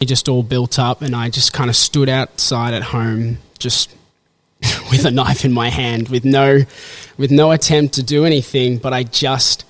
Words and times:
it 0.00 0.06
just 0.06 0.30
all 0.30 0.42
built 0.42 0.78
up, 0.78 1.02
and 1.02 1.14
I 1.14 1.28
just 1.28 1.52
kind 1.52 1.68
of 1.68 1.76
stood 1.76 2.08
outside 2.08 2.72
at 2.72 2.82
home, 2.82 3.36
just 3.58 3.94
with 4.90 5.04
a 5.04 5.10
knife 5.10 5.44
in 5.44 5.52
my 5.52 5.68
hand, 5.68 6.08
with 6.08 6.24
no, 6.24 6.60
with 7.18 7.30
no 7.30 7.52
attempt 7.52 7.94
to 7.94 8.02
do 8.02 8.24
anything. 8.24 8.78
But 8.78 8.94
I 8.94 9.02
just, 9.02 9.66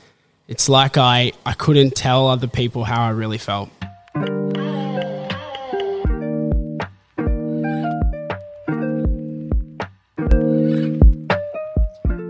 it's 0.46 0.68
like 0.68 0.96
I, 0.96 1.32
I 1.44 1.54
couldn't 1.54 1.96
tell 1.96 2.28
other 2.28 2.46
people 2.46 2.84
how 2.84 3.02
I 3.02 3.10
really 3.10 3.38
felt. 3.38 3.70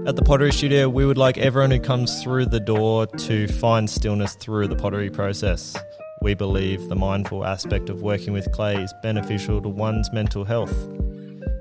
At 0.06 0.16
the 0.16 0.22
Pottery 0.24 0.52
Studio, 0.52 0.88
we 0.88 1.04
would 1.04 1.18
like 1.18 1.36
everyone 1.36 1.70
who 1.70 1.78
comes 1.78 2.22
through 2.22 2.46
the 2.46 2.60
door 2.60 3.06
to 3.06 3.46
find 3.46 3.88
stillness 3.88 4.34
through 4.34 4.68
the 4.68 4.74
pottery 4.74 5.10
process. 5.10 5.76
We 6.22 6.34
believe 6.34 6.90
the 6.90 6.96
mindful 6.96 7.46
aspect 7.46 7.88
of 7.88 8.02
working 8.02 8.34
with 8.34 8.52
clay 8.52 8.76
is 8.82 8.92
beneficial 9.02 9.62
to 9.62 9.68
one's 9.70 10.12
mental 10.12 10.44
health. 10.44 10.74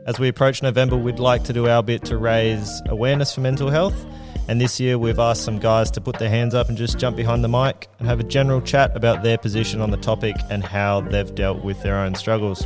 As 0.06 0.20
we 0.20 0.28
approach 0.28 0.62
November, 0.62 0.98
we'd 0.98 1.18
like 1.18 1.46
to 1.46 1.54
do 1.54 1.70
our 1.70 1.82
bit 1.82 2.04
to 2.06 2.18
raise 2.18 2.82
awareness 2.88 3.34
for 3.34 3.40
mental 3.40 3.70
health. 3.70 4.06
And 4.50 4.60
this 4.60 4.78
year, 4.78 4.98
we've 4.98 5.18
asked 5.18 5.46
some 5.46 5.60
guys 5.60 5.90
to 5.92 6.02
put 6.02 6.20
their 6.20 6.30
hands 6.30 6.54
up 6.54 6.68
and 6.68 6.78
just 6.78 7.00
jump 7.00 7.16
behind 7.16 7.42
the 7.42 7.48
mic 7.48 7.88
and 8.00 8.08
have 8.10 8.20
a 8.20 8.24
general 8.24 8.60
chat 8.60 8.94
about 8.98 9.24
their 9.24 9.38
position 9.38 9.80
on 9.80 9.92
the 9.92 9.98
topic 9.98 10.36
and 10.50 10.62
how 10.62 11.00
they've 11.00 11.34
dealt 11.36 11.64
with 11.64 11.82
their 11.82 11.96
own 11.96 12.16
struggles. 12.16 12.66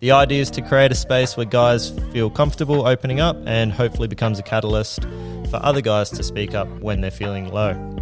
The 0.00 0.10
idea 0.10 0.42
is 0.42 0.50
to 0.50 0.60
create 0.60 0.92
a 0.92 0.94
space 0.94 1.34
where 1.34 1.46
guys 1.46 1.98
feel 2.12 2.28
comfortable 2.28 2.86
opening 2.86 3.20
up 3.20 3.38
and 3.46 3.72
hopefully 3.72 4.06
becomes 4.06 4.38
a 4.38 4.42
catalyst 4.42 5.04
for 5.48 5.60
other 5.62 5.80
guys 5.80 6.10
to 6.10 6.22
speak 6.22 6.54
up 6.54 6.68
when 6.80 7.00
they're 7.00 7.10
feeling 7.10 7.50
low. 7.50 7.97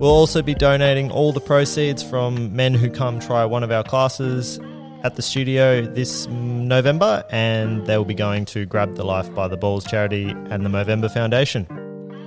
We'll 0.00 0.08
also 0.08 0.40
be 0.40 0.54
donating 0.54 1.10
all 1.10 1.30
the 1.30 1.42
proceeds 1.42 2.02
from 2.02 2.56
men 2.56 2.72
who 2.72 2.88
come 2.88 3.20
try 3.20 3.44
one 3.44 3.62
of 3.62 3.70
our 3.70 3.84
classes 3.84 4.58
at 5.02 5.16
the 5.16 5.20
studio 5.20 5.82
this 5.82 6.26
November, 6.28 7.22
and 7.28 7.86
they 7.86 7.98
will 7.98 8.06
be 8.06 8.14
going 8.14 8.46
to 8.46 8.64
Grab 8.64 8.94
the 8.94 9.04
Life 9.04 9.34
by 9.34 9.46
the 9.46 9.58
Balls 9.58 9.84
charity 9.84 10.30
and 10.30 10.64
the 10.64 10.70
Movember 10.70 11.12
Foundation. 11.12 11.66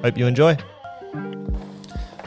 Hope 0.04 0.20
you 0.20 0.28
enjoy. 0.28 0.56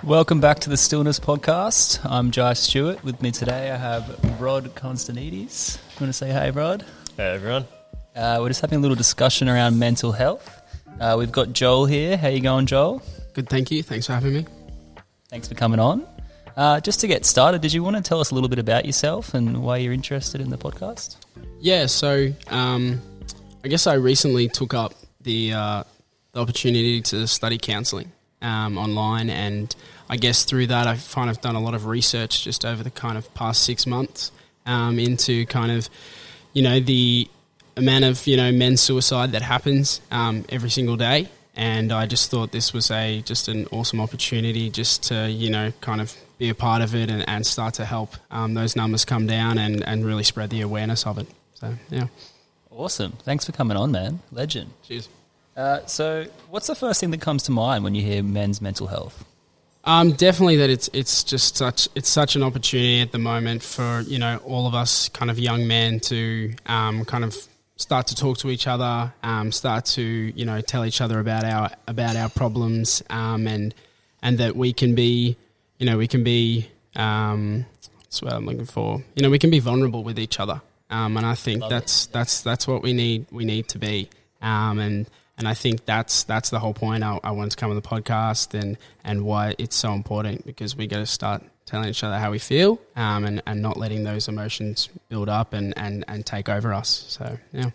Welcome 0.02 0.40
back 0.40 0.58
to 0.60 0.68
the 0.68 0.76
Stillness 0.76 1.20
Podcast. 1.20 2.04
I'm 2.04 2.32
Jai 2.32 2.54
Stewart. 2.54 3.04
With 3.04 3.22
me 3.22 3.30
today, 3.30 3.70
I 3.70 3.76
have 3.76 4.40
Rod 4.40 4.74
Constantinides. 4.74 5.76
You 5.76 6.06
want 6.06 6.08
to 6.08 6.12
say 6.12 6.32
hi, 6.32 6.50
Rod? 6.50 6.84
Hey 7.16 7.34
everyone. 7.34 7.66
Uh, 8.16 8.38
we're 8.40 8.48
just 8.48 8.62
having 8.62 8.78
a 8.78 8.82
little 8.82 8.96
discussion 8.96 9.48
around 9.48 9.78
mental 9.78 10.10
health. 10.10 10.60
Uh, 10.98 11.14
we've 11.16 11.30
got 11.30 11.52
Joel 11.52 11.86
here. 11.86 12.16
How 12.16 12.26
you 12.26 12.40
going, 12.40 12.66
Joel? 12.66 13.00
Good, 13.32 13.48
thank 13.48 13.70
you. 13.70 13.84
Thanks 13.84 14.08
for 14.08 14.14
having 14.14 14.32
me. 14.32 14.46
Thanks 15.36 15.48
for 15.48 15.54
coming 15.54 15.78
on. 15.78 16.06
Uh, 16.56 16.80
just 16.80 17.00
to 17.00 17.06
get 17.06 17.26
started, 17.26 17.60
did 17.60 17.70
you 17.70 17.82
want 17.82 17.94
to 17.94 18.00
tell 18.00 18.20
us 18.20 18.30
a 18.30 18.34
little 18.34 18.48
bit 18.48 18.58
about 18.58 18.86
yourself 18.86 19.34
and 19.34 19.62
why 19.62 19.76
you're 19.76 19.92
interested 19.92 20.40
in 20.40 20.48
the 20.48 20.56
podcast? 20.56 21.16
Yeah, 21.60 21.84
so 21.84 22.32
um, 22.48 23.02
I 23.62 23.68
guess 23.68 23.86
I 23.86 23.96
recently 23.96 24.48
took 24.48 24.72
up 24.72 24.94
the 25.20 25.52
uh, 25.52 25.84
the 26.32 26.40
opportunity 26.40 27.02
to 27.02 27.26
study 27.26 27.58
counselling 27.58 28.12
um, 28.40 28.78
online, 28.78 29.28
and 29.28 29.76
I 30.08 30.16
guess 30.16 30.44
through 30.44 30.68
that 30.68 30.86
I've 30.86 31.06
kind 31.12 31.28
of 31.28 31.42
done 31.42 31.54
a 31.54 31.60
lot 31.60 31.74
of 31.74 31.84
research 31.84 32.42
just 32.42 32.64
over 32.64 32.82
the 32.82 32.90
kind 32.90 33.18
of 33.18 33.34
past 33.34 33.62
six 33.62 33.86
months 33.86 34.32
um, 34.64 34.98
into 34.98 35.44
kind 35.44 35.70
of 35.70 35.90
you 36.54 36.62
know 36.62 36.80
the 36.80 37.28
amount 37.76 38.06
of 38.06 38.26
you 38.26 38.38
know 38.38 38.52
men's 38.52 38.80
suicide 38.80 39.32
that 39.32 39.42
happens 39.42 40.00
um, 40.10 40.46
every 40.48 40.70
single 40.70 40.96
day, 40.96 41.28
and 41.56 41.92
I 41.92 42.06
just 42.06 42.30
thought 42.30 42.52
this 42.52 42.72
was 42.72 42.90
a 42.90 43.22
just 43.22 43.48
an 43.48 43.66
awesome 43.72 44.00
opportunity 44.00 44.70
just 44.70 45.04
to 45.04 45.30
you 45.30 45.50
know 45.50 45.72
kind 45.80 46.00
of 46.00 46.14
be 46.38 46.50
a 46.50 46.54
part 46.54 46.82
of 46.82 46.94
it 46.94 47.10
and, 47.10 47.26
and 47.28 47.46
start 47.46 47.74
to 47.74 47.84
help 47.84 48.14
um, 48.30 48.54
those 48.54 48.76
numbers 48.76 49.06
come 49.06 49.26
down 49.26 49.56
and, 49.56 49.82
and 49.86 50.04
really 50.04 50.22
spread 50.22 50.50
the 50.50 50.60
awareness 50.60 51.06
of 51.06 51.16
it. 51.18 51.26
So 51.54 51.74
yeah, 51.88 52.08
Awesome. 52.70 53.12
Thanks 53.12 53.46
for 53.46 53.52
coming 53.52 53.76
on, 53.76 53.90
man. 53.90 54.20
Legend. 54.30 54.70
cheers. 54.82 55.08
Uh, 55.56 55.84
so, 55.86 56.26
what's 56.50 56.66
the 56.66 56.74
first 56.74 57.00
thing 57.00 57.10
that 57.10 57.22
comes 57.22 57.44
to 57.44 57.50
mind 57.50 57.82
when 57.82 57.94
you 57.94 58.02
hear 58.02 58.22
men's 58.22 58.60
mental 58.60 58.86
health? 58.86 59.24
Um, 59.84 60.12
definitely 60.12 60.56
that 60.56 60.68
it's 60.68 60.90
it's 60.92 61.24
just 61.24 61.56
such 61.56 61.88
it's 61.94 62.10
such 62.10 62.36
an 62.36 62.42
opportunity 62.42 63.00
at 63.00 63.12
the 63.12 63.18
moment 63.18 63.62
for 63.62 64.00
you 64.00 64.18
know 64.18 64.38
all 64.44 64.66
of 64.66 64.74
us 64.74 65.08
kind 65.08 65.30
of 65.30 65.38
young 65.38 65.66
men 65.66 66.00
to 66.00 66.52
um, 66.66 67.06
kind 67.06 67.24
of 67.24 67.34
start 67.76 68.08
to 68.08 68.14
talk 68.14 68.38
to 68.38 68.50
each 68.50 68.66
other, 68.66 69.12
um, 69.22 69.52
start 69.52 69.84
to 69.84 70.02
you 70.02 70.44
know 70.44 70.60
tell 70.60 70.84
each 70.84 71.00
other 71.00 71.20
about 71.20 71.44
our 71.44 71.70
about 71.86 72.16
our 72.16 72.28
problems, 72.28 73.02
um, 73.10 73.46
and 73.46 73.74
and 74.22 74.38
that 74.38 74.56
we 74.56 74.72
can 74.72 74.94
be 74.94 75.36
you 75.78 75.86
know 75.86 75.96
we 75.98 76.08
can 76.08 76.24
be 76.24 76.68
um, 76.96 77.66
that's 78.02 78.22
what 78.22 78.32
I'm 78.32 78.46
looking 78.46 78.66
for. 78.66 79.02
You 79.14 79.22
know 79.22 79.30
we 79.30 79.38
can 79.38 79.50
be 79.50 79.60
vulnerable 79.60 80.02
with 80.02 80.18
each 80.18 80.40
other, 80.40 80.60
um, 80.90 81.16
and 81.16 81.26
I 81.26 81.34
think 81.34 81.60
Love 81.60 81.70
that's 81.70 82.06
that's 82.06 82.40
that's 82.42 82.66
what 82.66 82.82
we 82.82 82.92
need 82.92 83.26
we 83.30 83.44
need 83.44 83.68
to 83.68 83.78
be, 83.78 84.08
um, 84.42 84.78
and 84.78 85.06
and 85.38 85.46
I 85.46 85.54
think 85.54 85.84
that's 85.84 86.24
that's 86.24 86.50
the 86.50 86.58
whole 86.58 86.74
point. 86.74 87.04
I, 87.04 87.20
I 87.22 87.30
wanted 87.32 87.50
to 87.50 87.56
come 87.56 87.70
on 87.70 87.76
the 87.76 87.82
podcast 87.82 88.58
and 88.58 88.78
and 89.04 89.24
why 89.24 89.54
it's 89.58 89.76
so 89.76 89.92
important 89.92 90.46
because 90.46 90.76
we 90.76 90.86
got 90.86 90.98
to 90.98 91.06
start 91.06 91.42
telling 91.66 91.88
each 91.88 92.02
other 92.02 92.18
how 92.18 92.30
we 92.30 92.38
feel 92.38 92.80
um, 92.96 93.24
and 93.24 93.42
and 93.46 93.60
not 93.60 93.76
letting 93.76 94.04
those 94.04 94.28
emotions 94.28 94.88
build 95.08 95.28
up 95.28 95.52
and 95.52 95.76
and 95.76 96.04
and 96.08 96.24
take 96.24 96.48
over 96.48 96.72
us. 96.72 97.04
So 97.08 97.38
yeah. 97.52 97.70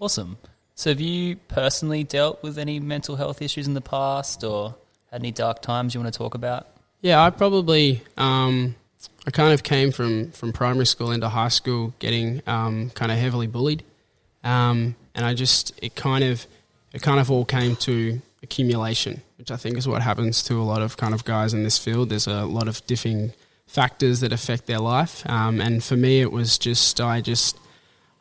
Awesome. 0.00 0.36
So, 0.74 0.90
have 0.90 1.00
you 1.00 1.36
personally 1.48 2.04
dealt 2.04 2.42
with 2.42 2.58
any 2.58 2.80
mental 2.80 3.16
health 3.16 3.40
issues 3.40 3.66
in 3.66 3.72
the 3.72 3.80
past 3.80 4.44
or 4.44 4.74
had 5.10 5.22
any 5.22 5.32
dark 5.32 5.62
times 5.62 5.94
you 5.94 6.00
want 6.00 6.12
to 6.12 6.18
talk 6.18 6.34
about? 6.34 6.66
Yeah, 7.00 7.22
I 7.22 7.30
probably 7.30 8.02
um, 8.18 8.74
I 9.26 9.30
kind 9.30 9.54
of 9.54 9.62
came 9.62 9.90
from 9.90 10.32
from 10.32 10.52
primary 10.52 10.84
school 10.84 11.12
into 11.12 11.30
high 11.30 11.48
school, 11.48 11.94
getting 11.98 12.42
um, 12.46 12.90
kind 12.90 13.10
of 13.10 13.16
heavily 13.16 13.46
bullied, 13.46 13.84
um, 14.44 14.96
and 15.14 15.24
I 15.24 15.32
just 15.32 15.72
it 15.82 15.94
kind 15.94 16.24
of 16.24 16.46
it 16.92 17.00
kind 17.00 17.20
of 17.20 17.30
all 17.30 17.46
came 17.46 17.76
to 17.76 18.20
accumulation, 18.46 19.22
which 19.38 19.50
I 19.50 19.56
think 19.56 19.76
is 19.76 19.88
what 19.88 20.02
happens 20.02 20.42
to 20.44 20.60
a 20.60 20.66
lot 20.72 20.82
of 20.82 20.96
kind 20.96 21.14
of 21.14 21.24
guys 21.24 21.52
in 21.52 21.64
this 21.64 21.78
field. 21.78 22.10
There's 22.10 22.28
a 22.28 22.44
lot 22.44 22.68
of 22.68 22.86
different 22.86 23.34
factors 23.66 24.20
that 24.20 24.32
affect 24.32 24.66
their 24.66 24.78
life, 24.78 25.28
um, 25.28 25.60
and 25.60 25.82
for 25.82 25.96
me, 25.96 26.20
it 26.20 26.30
was 26.30 26.58
just 26.58 27.00
I 27.00 27.20
just 27.20 27.58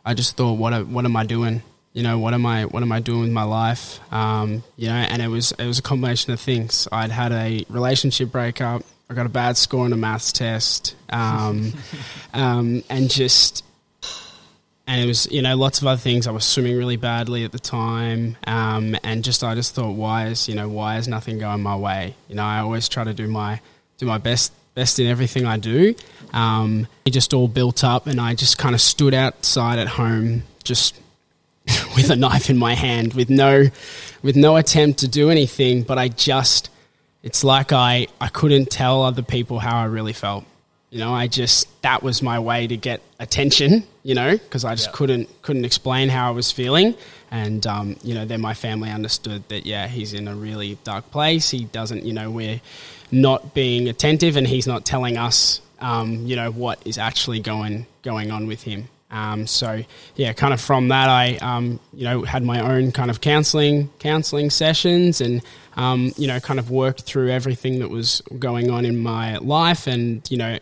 I 0.06 0.14
just 0.14 0.38
thought, 0.38 0.54
what 0.54 0.88
what 0.88 1.06
am 1.06 1.16
I 1.16 1.26
doing? 1.26 1.62
You 1.94 2.04
know, 2.04 2.18
what 2.20 2.34
am 2.34 2.46
I 2.46 2.66
what 2.66 2.84
am 2.84 2.92
I 2.92 3.00
doing 3.00 3.22
with 3.22 3.32
my 3.32 3.44
life? 3.44 4.00
Um, 4.14 4.64
you 4.78 4.88
know, 4.88 4.96
and 4.96 5.22
it 5.22 5.28
was 5.28 5.52
it 5.54 5.66
was 5.66 5.80
a 5.80 5.84
combination 5.84 6.34
of 6.34 6.40
things. 6.40 6.88
I'd 6.92 7.12
had 7.12 7.32
a 7.32 7.66
relationship 7.70 8.32
breakup. 8.32 8.84
I 9.10 9.14
got 9.14 9.28
a 9.28 9.30
bad 9.30 9.56
score 9.58 9.86
on 9.86 9.94
a 9.94 9.98
maths 9.98 10.32
test, 10.32 10.96
um, 11.10 11.74
um, 12.34 12.84
and 12.90 13.10
just 13.10 13.64
and 14.88 15.02
it 15.02 15.06
was 15.06 15.30
you 15.32 15.42
know 15.42 15.56
lots 15.56 15.82
of 15.82 15.88
other 15.88 16.00
things. 16.00 16.28
I 16.28 16.32
was 16.32 16.46
swimming 16.46 16.78
really 16.78 16.98
badly 16.98 17.44
at 17.44 17.52
the 17.52 17.60
time, 17.60 18.38
um, 18.46 18.96
and 19.04 19.24
just 19.24 19.44
I 19.44 19.56
just 19.56 19.76
thought, 19.76 19.96
why 19.96 20.28
is 20.28 20.48
you 20.48 20.56
know 20.56 20.70
why 20.70 20.98
is 20.98 21.08
nothing 21.08 21.40
going 21.40 21.62
my 21.62 21.76
way? 21.76 22.16
You 22.28 22.36
know, 22.36 22.44
I 22.44 22.60
always 22.60 22.88
try 22.88 23.04
to 23.04 23.14
do 23.14 23.28
my 23.28 23.62
do 23.98 24.06
my 24.06 24.18
best 24.18 24.54
best 24.76 25.00
in 25.00 25.08
everything 25.08 25.46
I 25.46 25.58
do. 25.58 25.96
Um, 26.34 26.88
it 27.06 27.12
just 27.12 27.34
all 27.34 27.48
built 27.48 27.84
up, 27.84 28.08
and 28.08 28.20
I 28.20 28.36
just 28.36 28.58
kind 28.58 28.76
of 28.76 28.82
stood 28.82 29.14
outside 29.14 29.80
at 29.80 29.88
home, 29.88 30.44
just 30.64 31.00
with 31.96 32.10
a 32.10 32.16
knife 32.16 32.50
in 32.50 32.58
my 32.58 32.76
hand, 32.76 33.14
with 33.14 33.30
no 33.30 33.70
with 34.22 34.36
no 34.36 34.58
attempt 34.58 35.00
to 35.00 35.08
do 35.08 35.30
anything. 35.30 35.84
But 35.84 35.98
I 35.98 36.10
just 36.10 36.70
it's 37.24 37.44
like 37.44 37.74
I 37.74 38.08
I 38.22 38.28
couldn't 38.28 38.70
tell 38.70 39.02
other 39.02 39.24
people 39.24 39.60
how 39.60 39.78
I 39.78 39.86
really 39.86 40.14
felt. 40.14 40.46
You 40.92 41.00
know, 41.00 41.14
I 41.14 41.28
just 41.28 41.68
that 41.82 42.04
was 42.04 42.22
my 42.22 42.40
way 42.40 42.68
to 42.68 42.78
get 42.78 43.02
attention. 43.20 43.84
You 44.04 44.14
know, 44.14 44.32
because 44.34 44.64
I 44.64 44.76
just 44.76 44.90
Yeah. 44.90 44.94
couldn't 44.94 45.42
couldn't 45.42 45.66
explain 45.66 46.10
how 46.10 46.28
I 46.28 46.32
was 46.32 46.52
feeling, 46.52 46.94
and 47.32 47.66
um, 47.66 47.96
you 48.04 48.14
know, 48.14 48.24
then 48.26 48.40
my 48.40 48.54
family 48.54 48.92
understood 48.92 49.44
that 49.50 49.66
yeah, 49.66 49.88
he's 49.88 50.14
in 50.14 50.28
a 50.28 50.36
really 50.36 50.78
dark 50.84 51.10
place. 51.12 51.50
He 51.50 51.66
doesn't, 51.66 52.06
you 52.06 52.14
know, 52.14 52.30
we're 52.30 52.62
not 53.12 53.54
being 53.56 53.88
attentive, 53.90 54.38
and 54.38 54.46
he's 54.48 54.68
not 54.68 54.86
telling 54.86 55.18
us, 55.18 55.60
um, 55.80 56.26
you 56.28 56.36
know, 56.36 56.52
what 56.52 56.80
is 56.86 56.98
actually 57.00 57.40
going 57.40 57.88
going 58.04 58.30
on 58.32 58.46
with 58.46 58.62
him. 58.62 58.90
Um, 59.12 59.48
so 59.48 59.84
yeah, 60.16 60.34
kind 60.34 60.54
of 60.54 60.62
from 60.62 60.90
that, 60.90 61.10
I 61.10 61.38
um, 61.38 61.80
you 61.94 62.04
know 62.04 62.24
had 62.24 62.44
my 62.44 62.60
own 62.60 62.92
kind 62.92 63.10
of 63.10 63.22
counselling 63.22 63.90
counselling 64.00 64.50
sessions, 64.52 65.20
and 65.20 65.42
um, 65.78 66.12
you 66.16 66.28
know 66.28 66.40
kind 66.40 66.60
of 66.60 66.70
worked 66.70 67.02
through 67.02 67.32
everything 67.32 67.80
that 67.80 67.90
was 67.90 68.22
going 68.38 68.70
on 68.70 68.86
in 68.86 68.98
my 69.02 69.38
life, 69.38 69.88
and 69.88 70.22
you 70.30 70.38
know 70.38 70.60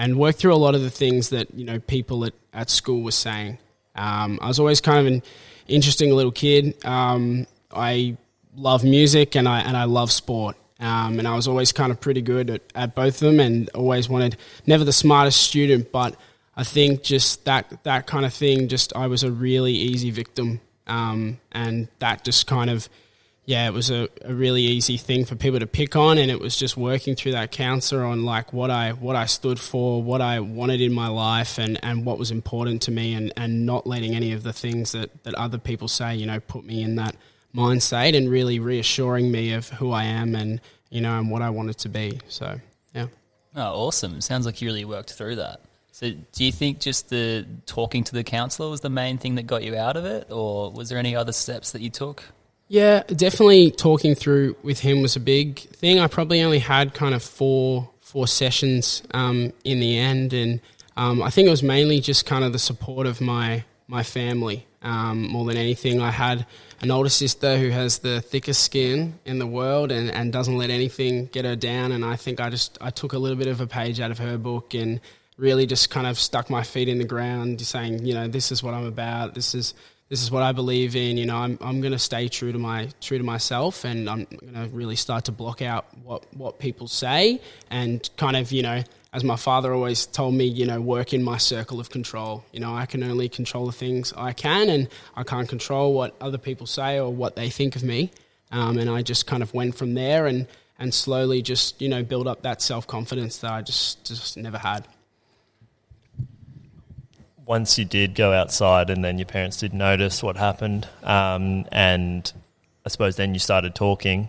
and 0.00 0.16
worked 0.16 0.38
through 0.38 0.54
a 0.54 0.56
lot 0.56 0.74
of 0.74 0.80
the 0.80 0.90
things 0.90 1.28
that 1.28 1.52
you 1.54 1.64
know 1.64 1.78
people 1.78 2.24
at, 2.24 2.32
at 2.54 2.70
school 2.70 3.02
were 3.02 3.10
saying. 3.10 3.58
Um, 3.94 4.38
I 4.40 4.48
was 4.48 4.58
always 4.58 4.80
kind 4.80 4.98
of 4.98 5.12
an 5.12 5.22
interesting 5.68 6.10
little 6.10 6.32
kid. 6.32 6.82
Um, 6.86 7.46
I 7.70 8.16
love 8.56 8.82
music 8.82 9.36
and 9.36 9.46
I 9.46 9.60
and 9.60 9.76
I 9.76 9.84
love 9.84 10.10
sport. 10.10 10.56
Um, 10.80 11.18
and 11.18 11.28
I 11.28 11.36
was 11.36 11.46
always 11.46 11.72
kind 11.72 11.92
of 11.92 12.00
pretty 12.00 12.22
good 12.22 12.48
at, 12.48 12.62
at 12.74 12.94
both 12.94 13.16
of 13.16 13.20
them, 13.20 13.38
and 13.38 13.68
always 13.74 14.08
wanted 14.08 14.38
never 14.66 14.82
the 14.82 14.94
smartest 14.94 15.42
student, 15.42 15.92
but 15.92 16.16
I 16.56 16.64
think 16.64 17.02
just 17.02 17.44
that 17.44 17.84
that 17.84 18.06
kind 18.06 18.24
of 18.24 18.32
thing. 18.32 18.68
Just 18.68 18.96
I 18.96 19.06
was 19.06 19.22
a 19.22 19.30
really 19.30 19.74
easy 19.74 20.10
victim, 20.10 20.62
um, 20.86 21.38
and 21.52 21.88
that 21.98 22.24
just 22.24 22.46
kind 22.46 22.70
of 22.70 22.88
yeah, 23.46 23.66
it 23.66 23.72
was 23.72 23.90
a, 23.90 24.08
a 24.22 24.32
really 24.32 24.62
easy 24.62 24.96
thing 24.96 25.24
for 25.24 25.34
people 25.34 25.58
to 25.60 25.66
pick 25.66 25.96
on, 25.96 26.18
and 26.18 26.30
it 26.30 26.38
was 26.38 26.56
just 26.56 26.76
working 26.76 27.16
through 27.16 27.32
that 27.32 27.50
counselor 27.50 28.04
on 28.04 28.24
like 28.24 28.52
what 28.52 28.70
I 28.70 28.92
what 28.92 29.16
I 29.16 29.26
stood 29.26 29.58
for, 29.58 30.02
what 30.02 30.20
I 30.20 30.40
wanted 30.40 30.80
in 30.80 30.92
my 30.92 31.08
life, 31.08 31.58
and, 31.58 31.78
and 31.82 32.04
what 32.04 32.18
was 32.18 32.30
important 32.30 32.82
to 32.82 32.90
me, 32.90 33.14
and, 33.14 33.32
and 33.36 33.66
not 33.66 33.86
letting 33.86 34.14
any 34.14 34.32
of 34.32 34.42
the 34.42 34.52
things 34.52 34.92
that, 34.92 35.24
that 35.24 35.34
other 35.34 35.58
people 35.58 35.88
say, 35.88 36.14
you 36.14 36.26
know, 36.26 36.38
put 36.40 36.64
me 36.64 36.82
in 36.82 36.96
that 36.96 37.16
mind 37.52 37.82
state, 37.82 38.14
and 38.14 38.30
really 38.30 38.60
reassuring 38.60 39.32
me 39.32 39.52
of 39.54 39.68
who 39.70 39.90
I 39.90 40.04
am 40.04 40.34
and 40.34 40.60
you 40.90 41.00
know 41.00 41.18
and 41.18 41.30
what 41.30 41.42
I 41.42 41.50
wanted 41.50 41.78
to 41.78 41.88
be. 41.88 42.20
So 42.28 42.60
yeah. 42.94 43.06
Oh, 43.56 43.86
awesome! 43.86 44.20
Sounds 44.20 44.46
like 44.46 44.60
you 44.60 44.68
really 44.68 44.84
worked 44.84 45.14
through 45.14 45.36
that. 45.36 45.62
So, 45.92 46.12
do 46.32 46.44
you 46.44 46.52
think 46.52 46.78
just 46.78 47.10
the 47.10 47.46
talking 47.66 48.04
to 48.04 48.14
the 48.14 48.22
counselor 48.22 48.70
was 48.70 48.80
the 48.80 48.90
main 48.90 49.18
thing 49.18 49.34
that 49.34 49.46
got 49.46 49.64
you 49.64 49.76
out 49.76 49.96
of 49.96 50.04
it, 50.04 50.28
or 50.30 50.70
was 50.70 50.88
there 50.88 50.98
any 50.98 51.16
other 51.16 51.32
steps 51.32 51.72
that 51.72 51.82
you 51.82 51.90
took? 51.90 52.22
Yeah, 52.72 53.02
definitely 53.02 53.72
talking 53.72 54.14
through 54.14 54.54
with 54.62 54.78
him 54.78 55.02
was 55.02 55.16
a 55.16 55.20
big 55.20 55.58
thing. 55.58 55.98
I 55.98 56.06
probably 56.06 56.40
only 56.40 56.60
had 56.60 56.94
kind 56.94 57.16
of 57.16 57.22
four 57.24 57.90
four 57.98 58.28
sessions 58.28 59.02
um, 59.10 59.52
in 59.64 59.80
the 59.80 59.98
end, 59.98 60.32
and 60.32 60.60
um, 60.96 61.20
I 61.20 61.30
think 61.30 61.48
it 61.48 61.50
was 61.50 61.64
mainly 61.64 61.98
just 61.98 62.26
kind 62.26 62.44
of 62.44 62.52
the 62.52 62.60
support 62.60 63.08
of 63.08 63.20
my 63.20 63.64
my 63.88 64.04
family 64.04 64.68
um, 64.82 65.26
more 65.26 65.44
than 65.46 65.56
anything. 65.56 66.00
I 66.00 66.12
had 66.12 66.46
an 66.80 66.92
older 66.92 67.08
sister 67.08 67.58
who 67.58 67.70
has 67.70 67.98
the 67.98 68.20
thickest 68.20 68.62
skin 68.62 69.18
in 69.24 69.40
the 69.40 69.48
world 69.48 69.90
and, 69.90 70.08
and 70.08 70.32
doesn't 70.32 70.56
let 70.56 70.70
anything 70.70 71.26
get 71.26 71.44
her 71.44 71.56
down, 71.56 71.90
and 71.90 72.04
I 72.04 72.14
think 72.14 72.38
I 72.38 72.50
just 72.50 72.78
I 72.80 72.90
took 72.90 73.14
a 73.14 73.18
little 73.18 73.36
bit 73.36 73.48
of 73.48 73.60
a 73.60 73.66
page 73.66 73.98
out 73.98 74.12
of 74.12 74.18
her 74.18 74.38
book 74.38 74.74
and 74.74 75.00
really 75.36 75.66
just 75.66 75.90
kind 75.90 76.06
of 76.06 76.20
stuck 76.20 76.48
my 76.48 76.62
feet 76.62 76.88
in 76.88 76.98
the 76.98 77.04
ground, 77.04 77.60
saying, 77.62 78.06
you 78.06 78.14
know, 78.14 78.28
this 78.28 78.52
is 78.52 78.62
what 78.62 78.74
I'm 78.74 78.86
about. 78.86 79.34
This 79.34 79.56
is 79.56 79.74
this 80.10 80.22
is 80.22 80.30
what 80.30 80.42
I 80.42 80.50
believe 80.50 80.96
in. 80.96 81.16
You 81.16 81.24
know, 81.24 81.36
I'm 81.36 81.56
I'm 81.60 81.80
going 81.80 81.92
to 81.92 81.98
stay 81.98 82.28
true 82.28 82.52
to 82.52 82.58
my 82.58 82.88
true 83.00 83.16
to 83.16 83.24
myself, 83.24 83.84
and 83.84 84.10
I'm 84.10 84.24
going 84.24 84.54
to 84.54 84.68
really 84.74 84.96
start 84.96 85.24
to 85.26 85.32
block 85.32 85.62
out 85.62 85.86
what 86.02 86.26
what 86.36 86.58
people 86.58 86.88
say, 86.88 87.40
and 87.70 88.08
kind 88.16 88.36
of 88.36 88.50
you 88.50 88.62
know, 88.62 88.82
as 89.12 89.22
my 89.22 89.36
father 89.36 89.72
always 89.72 90.06
told 90.06 90.34
me, 90.34 90.44
you 90.44 90.66
know, 90.66 90.80
work 90.80 91.14
in 91.14 91.22
my 91.22 91.38
circle 91.38 91.78
of 91.78 91.90
control. 91.90 92.44
You 92.52 92.58
know, 92.58 92.74
I 92.74 92.86
can 92.86 93.04
only 93.04 93.28
control 93.28 93.66
the 93.66 93.72
things 93.72 94.12
I 94.16 94.32
can, 94.32 94.68
and 94.68 94.88
I 95.14 95.22
can't 95.22 95.48
control 95.48 95.94
what 95.94 96.16
other 96.20 96.38
people 96.38 96.66
say 96.66 96.98
or 96.98 97.10
what 97.10 97.36
they 97.36 97.48
think 97.48 97.76
of 97.76 97.84
me. 97.84 98.10
Um, 98.50 98.78
and 98.78 98.90
I 98.90 99.02
just 99.02 99.28
kind 99.28 99.44
of 99.44 99.54
went 99.54 99.76
from 99.76 99.94
there, 99.94 100.26
and 100.26 100.48
and 100.80 100.92
slowly 100.92 101.40
just 101.40 101.80
you 101.80 101.88
know 101.88 102.02
build 102.02 102.26
up 102.26 102.42
that 102.42 102.60
self 102.60 102.84
confidence 102.88 103.38
that 103.38 103.52
I 103.52 103.62
just 103.62 104.04
just 104.04 104.36
never 104.36 104.58
had 104.58 104.88
once 107.50 107.76
you 107.80 107.84
did 107.84 108.14
go 108.14 108.32
outside 108.32 108.90
and 108.90 109.02
then 109.02 109.18
your 109.18 109.26
parents 109.26 109.56
did 109.56 109.74
notice 109.74 110.22
what 110.22 110.36
happened, 110.36 110.86
um, 111.02 111.66
and 111.72 112.32
I 112.86 112.88
suppose 112.90 113.16
then 113.16 113.34
you 113.34 113.40
started 113.40 113.74
talking. 113.74 114.28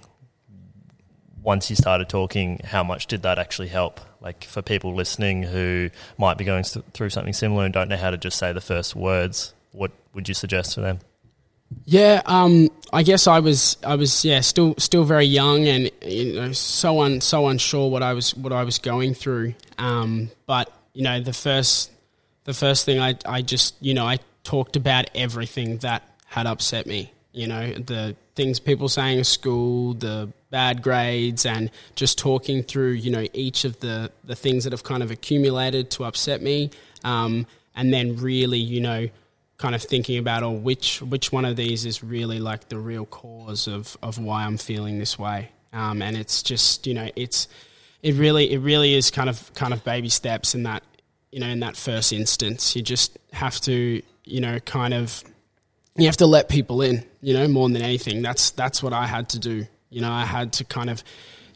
Once 1.44 1.70
you 1.70 1.76
started 1.76 2.10
talking, 2.10 2.60
how 2.64 2.84
much 2.84 3.06
did 3.06 3.22
that 3.22 3.38
actually 3.38 3.68
help? 3.68 4.02
Like 4.22 4.44
for 4.46 4.64
people 4.64 4.96
listening 4.96 5.44
who 5.44 5.92
might 6.18 6.40
be 6.40 6.46
going 6.46 6.64
through 6.64 7.12
something 7.12 7.32
similar 7.32 7.64
and 7.64 7.72
don't 7.72 7.90
know 7.90 7.96
how 7.96 8.10
to 8.10 8.18
just 8.18 8.40
say 8.40 8.54
the 8.54 8.60
first 8.60 8.96
words, 8.96 9.54
what 9.72 9.92
would 10.16 10.28
you 10.28 10.34
suggest 10.34 10.74
for 10.74 10.82
them? 10.82 10.98
Yeah, 11.86 12.24
um, 12.26 12.70
I 12.92 13.04
guess 13.04 13.28
I 13.28 13.38
was 13.40 13.78
I 13.86 13.98
was 13.98 14.26
yeah 14.26 14.40
still 14.40 14.74
still 14.80 15.04
very 15.04 15.26
young 15.26 15.68
and 15.68 15.92
you 16.02 16.34
know 16.34 16.54
so 16.54 17.02
un, 17.02 17.22
so 17.22 17.48
unsure 17.48 17.88
what 17.88 18.02
I 18.02 18.14
was 18.14 18.36
what 18.36 18.52
I 18.52 18.64
was 18.64 18.80
going 18.80 19.14
through. 19.14 19.54
Um, 19.78 20.32
but 20.48 20.74
you 20.94 21.04
know 21.04 21.22
the 21.22 21.34
first 21.34 21.92
the 22.44 22.54
first 22.54 22.86
thing 22.86 23.00
I, 23.00 23.16
I 23.26 23.42
just, 23.42 23.76
you 23.82 23.94
know, 23.94 24.06
I 24.06 24.20
talked 24.44 24.76
about 24.76 25.10
everything 25.16 25.78
that 25.78 26.04
had 26.26 26.48
upset 26.48 26.86
me. 26.86 27.12
You 27.34 27.48
know, 27.48 27.74
the 27.74 28.16
things 28.36 28.60
people 28.60 28.90
saying 28.90 29.20
at 29.20 29.26
school, 29.26 29.94
the 29.94 30.30
bad 30.50 30.82
grades, 30.82 31.46
and 31.46 31.72
just 31.96 32.18
talking 32.18 32.64
through, 32.64 32.92
you 32.92 33.12
know, 33.12 33.26
each 33.34 33.64
of 33.64 33.80
the, 33.80 34.12
the 34.24 34.36
things 34.36 34.66
that 34.66 34.74
have 34.74 34.84
kind 34.84 35.02
of 35.02 35.12
accumulated 35.12 35.90
to 35.92 36.04
upset 36.04 36.42
me. 36.42 36.72
Um, 37.04 37.48
and 37.76 37.94
then 37.94 38.18
really, 38.18 38.60
you 38.60 38.82
know, 38.82 39.08
kind 39.58 39.76
of 39.76 39.82
thinking 39.82 40.18
about, 40.18 40.44
oh, 40.44 40.52
which, 40.52 41.02
which 41.02 41.32
one 41.32 41.46
of 41.46 41.56
these 41.56 41.86
is 41.86 42.04
really 42.04 42.40
like 42.40 42.68
the 42.68 42.78
real 42.78 43.06
cause 43.06 43.68
of, 43.68 43.96
of 44.02 44.18
why 44.18 44.44
I'm 44.44 44.58
feeling 44.58 45.00
this 45.00 45.18
way. 45.18 45.50
Um, 45.72 46.02
and 46.02 46.18
it's 46.18 46.44
just, 46.44 46.86
you 46.86 46.94
know, 46.94 47.10
it's, 47.16 47.48
it 48.02 48.16
really, 48.16 48.52
it 48.52 48.60
really 48.60 48.94
is 48.94 49.10
kind 49.10 49.30
of, 49.30 49.54
kind 49.54 49.72
of 49.72 49.84
baby 49.86 50.10
steps 50.10 50.54
in 50.54 50.64
that 50.64 50.84
you 51.31 51.39
know, 51.39 51.48
in 51.48 51.60
that 51.62 51.75
first 51.75 52.13
instance. 52.13 52.75
You 52.75 52.81
just 52.81 53.18
have 53.33 53.60
to, 53.62 54.01
you 54.25 54.42
know, 54.42 54.60
kind 54.60 54.94
of, 54.94 55.24
you 55.95 56.06
have 56.06 56.18
to 56.18 56.25
let 56.25 56.50
people 56.50 56.81
in, 56.81 57.04
you 57.22 57.33
know, 57.33 57.48
more 57.48 57.69
than 57.69 57.81
anything. 57.81 58.22
That's 58.22 58.51
that's 58.51 58.81
what 58.81 58.94
I 58.94 59.07
had 59.07 59.30
to 59.30 59.39
do. 59.39 59.66
You 59.89 60.01
know, 60.01 60.12
I 60.12 60.25
had 60.25 60.54
to 60.54 60.63
kind 60.63 60.89
of, 60.89 61.04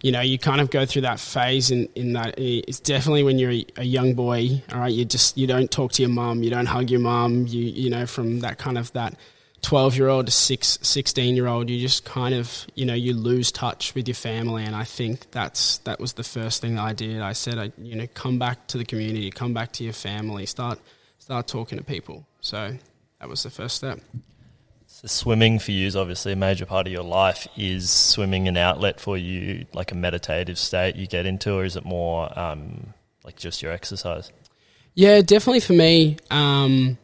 you 0.01 0.12
know, 0.12 0.22
you 0.22 0.38
kind 0.38 0.62
of 0.62 0.69
go 0.69 0.86
through 0.86 1.04
that 1.04 1.19
phase 1.19 1.72
in, 1.72 1.88
in 1.95 2.13
that 2.13 2.36
it's 2.38 2.80
definitely 2.80 3.24
when 3.24 3.39
you're 3.39 3.54
a, 3.77 3.83
young 3.83 4.13
boy, 4.13 4.62
all 4.72 4.81
right, 4.81 4.94
you 4.94 5.06
just, 5.06 5.38
you 5.38 5.48
don't 5.48 5.72
talk 5.72 5.94
to 5.94 6.01
your 6.01 6.10
mum, 6.10 6.44
you 6.44 6.50
don't 6.50 6.66
hug 6.66 6.92
your 6.92 7.00
mum, 7.00 7.48
you, 7.48 7.63
you 7.63 7.89
know, 7.89 8.06
from 8.06 8.42
that 8.42 8.57
kind 8.57 8.78
of 8.78 8.92
that 8.92 9.18
12 9.66 9.98
year 9.98 10.10
old 10.10 10.28
to 10.28 10.32
six, 10.32 10.78
16 10.84 11.36
year 11.36 11.48
old, 11.48 11.72
you 11.72 11.80
just 11.80 12.06
kind 12.06 12.36
of, 12.36 12.68
you 12.76 12.86
know, 12.86 12.94
you 12.94 13.16
lose 13.16 13.52
touch 13.52 13.96
with 13.96 14.08
your 14.08 14.14
family. 14.14 14.64
And 14.64 14.76
I 14.76 14.84
think 14.84 15.32
that's, 15.32 15.80
that 15.80 16.00
was 16.00 16.14
the 16.14 16.24
first 16.24 16.62
thing 16.62 16.76
that 16.76 16.84
I 16.84 16.94
did. 16.94 17.20
I 17.20 17.34
said, 17.34 17.58
I, 17.58 17.72
you 17.80 17.96
know, 17.96 18.06
come 18.14 18.38
back 18.38 18.68
to 18.68 18.78
the 18.78 18.86
community, 18.86 19.32
come 19.32 19.56
back 19.56 19.72
to 19.74 19.84
your 19.84 19.94
family, 19.94 20.46
start, 20.46 20.80
start 21.18 21.48
talking 21.48 21.80
to 21.80 21.84
people. 21.84 22.28
So 22.42 22.78
that 23.20 23.28
was 23.28 23.42
the 23.42 23.50
first 23.50 23.78
step. 23.78 24.00
So 24.86 25.08
swimming 25.08 25.58
for 25.58 25.72
you 25.72 25.88
is 25.88 25.96
obviously 25.96 26.34
a 26.34 26.36
major 26.36 26.68
part 26.68 26.86
of 26.86 26.94
your 26.94 27.04
life. 27.04 27.48
Is 27.58 27.90
swimming 27.90 28.48
an 28.48 28.58
outlet 28.58 29.00
for 29.00 29.18
you, 29.18 29.66
like 29.74 29.92
a 29.92 29.96
meditative 29.96 30.60
state 30.60 30.96
you 30.96 31.08
get 31.08 31.26
into, 31.26 31.52
or 31.54 31.66
is 31.66 31.76
it 31.76 31.86
more 31.86 32.30
um, 32.38 32.94
like 33.24 33.36
just 33.36 33.64
your 33.64 33.72
exercise? 33.72 34.32
Yeah, 34.94 35.22
definitely 35.22 35.62
for 35.62 35.74
me. 35.74 36.18
Um, 36.30 37.00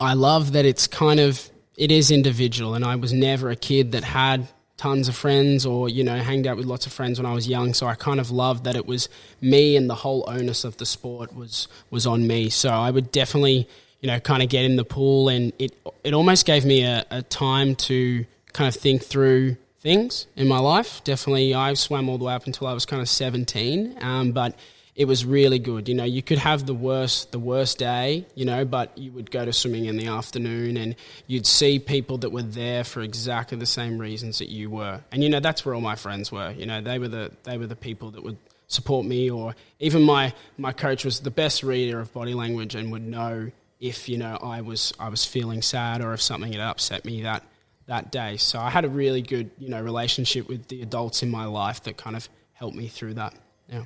I 0.00 0.14
love 0.14 0.52
that 0.52 0.66
it's 0.66 0.88
kind 0.88 1.20
of 1.20 1.48
it 1.76 1.90
is 1.90 2.10
individual, 2.10 2.74
and 2.74 2.84
I 2.84 2.96
was 2.96 3.12
never 3.12 3.50
a 3.50 3.56
kid 3.56 3.92
that 3.92 4.04
had 4.04 4.48
tons 4.76 5.08
of 5.08 5.16
friends 5.16 5.64
or 5.64 5.88
you 5.88 6.04
know 6.04 6.16
hanged 6.16 6.46
out 6.46 6.56
with 6.56 6.66
lots 6.66 6.86
of 6.86 6.92
friends 6.92 7.18
when 7.18 7.24
I 7.24 7.32
was 7.32 7.48
young 7.48 7.72
so 7.72 7.86
I 7.86 7.94
kind 7.94 8.20
of 8.20 8.30
loved 8.30 8.64
that 8.64 8.76
it 8.76 8.84
was 8.84 9.08
me 9.40 9.74
and 9.74 9.88
the 9.88 9.94
whole 9.94 10.22
onus 10.28 10.64
of 10.64 10.76
the 10.76 10.84
sport 10.84 11.34
was 11.34 11.68
was 11.90 12.06
on 12.06 12.26
me. 12.26 12.50
So 12.50 12.68
I 12.68 12.90
would 12.90 13.10
definitely 13.10 13.68
you 14.00 14.08
know 14.08 14.20
kind 14.20 14.42
of 14.42 14.48
get 14.48 14.64
in 14.64 14.76
the 14.76 14.84
pool 14.84 15.28
and 15.28 15.52
it 15.58 15.76
it 16.04 16.12
almost 16.12 16.46
gave 16.46 16.64
me 16.64 16.82
a, 16.82 17.04
a 17.10 17.22
time 17.22 17.74
to 17.76 18.26
kind 18.52 18.68
of 18.68 18.80
think 18.80 19.02
through 19.02 19.56
things 19.80 20.26
in 20.36 20.48
my 20.48 20.58
life. 20.58 21.02
Definitely 21.04 21.54
I 21.54 21.74
swam 21.74 22.08
all 22.08 22.18
the 22.18 22.24
way 22.24 22.34
up 22.34 22.46
until 22.46 22.66
I 22.66 22.72
was 22.72 22.84
kind 22.84 23.00
of 23.00 23.08
17 23.08 23.98
um, 24.02 24.32
but 24.32 24.54
it 24.96 25.04
was 25.04 25.26
really 25.26 25.58
good. 25.58 25.88
You 25.88 25.94
know, 25.94 26.04
you 26.04 26.22
could 26.22 26.38
have 26.38 26.64
the 26.64 26.74
worst 26.74 27.30
the 27.30 27.38
worst 27.38 27.78
day, 27.78 28.26
you 28.34 28.46
know, 28.46 28.64
but 28.64 28.96
you 28.96 29.12
would 29.12 29.30
go 29.30 29.44
to 29.44 29.52
swimming 29.52 29.84
in 29.84 29.98
the 29.98 30.06
afternoon 30.06 30.78
and 30.78 30.96
you'd 31.26 31.46
see 31.46 31.78
people 31.78 32.16
that 32.18 32.30
were 32.30 32.42
there 32.42 32.82
for 32.82 33.02
exactly 33.02 33.58
the 33.58 33.66
same 33.66 33.98
reasons 33.98 34.38
that 34.38 34.48
you 34.48 34.70
were. 34.70 35.02
And 35.12 35.22
you 35.22 35.28
know, 35.28 35.40
that's 35.40 35.64
where 35.64 35.74
all 35.74 35.82
my 35.82 35.96
friends 35.96 36.32
were. 36.32 36.50
You 36.50 36.64
know, 36.64 36.80
they 36.80 36.98
were 36.98 37.08
the 37.08 37.30
they 37.44 37.58
were 37.58 37.66
the 37.66 37.76
people 37.76 38.10
that 38.12 38.22
would 38.22 38.38
support 38.68 39.06
me 39.06 39.30
or 39.30 39.54
even 39.78 40.02
my 40.02 40.32
my 40.56 40.72
coach 40.72 41.04
was 41.04 41.20
the 41.20 41.30
best 41.30 41.62
reader 41.62 42.00
of 42.00 42.12
body 42.14 42.34
language 42.34 42.74
and 42.74 42.90
would 42.90 43.06
know 43.06 43.50
if, 43.78 44.08
you 44.08 44.16
know, 44.16 44.38
I 44.42 44.62
was 44.62 44.94
I 44.98 45.10
was 45.10 45.26
feeling 45.26 45.60
sad 45.60 46.00
or 46.00 46.14
if 46.14 46.22
something 46.22 46.52
had 46.52 46.62
upset 46.62 47.04
me 47.04 47.22
that 47.22 47.44
that 47.84 48.10
day. 48.10 48.38
So 48.38 48.58
I 48.58 48.70
had 48.70 48.86
a 48.86 48.88
really 48.88 49.20
good, 49.20 49.50
you 49.58 49.68
know, 49.68 49.82
relationship 49.82 50.48
with 50.48 50.68
the 50.68 50.80
adults 50.80 51.22
in 51.22 51.30
my 51.30 51.44
life 51.44 51.82
that 51.82 51.98
kind 51.98 52.16
of 52.16 52.30
helped 52.54 52.76
me 52.76 52.88
through 52.88 53.14
that. 53.14 53.34
Yeah. 53.68 53.84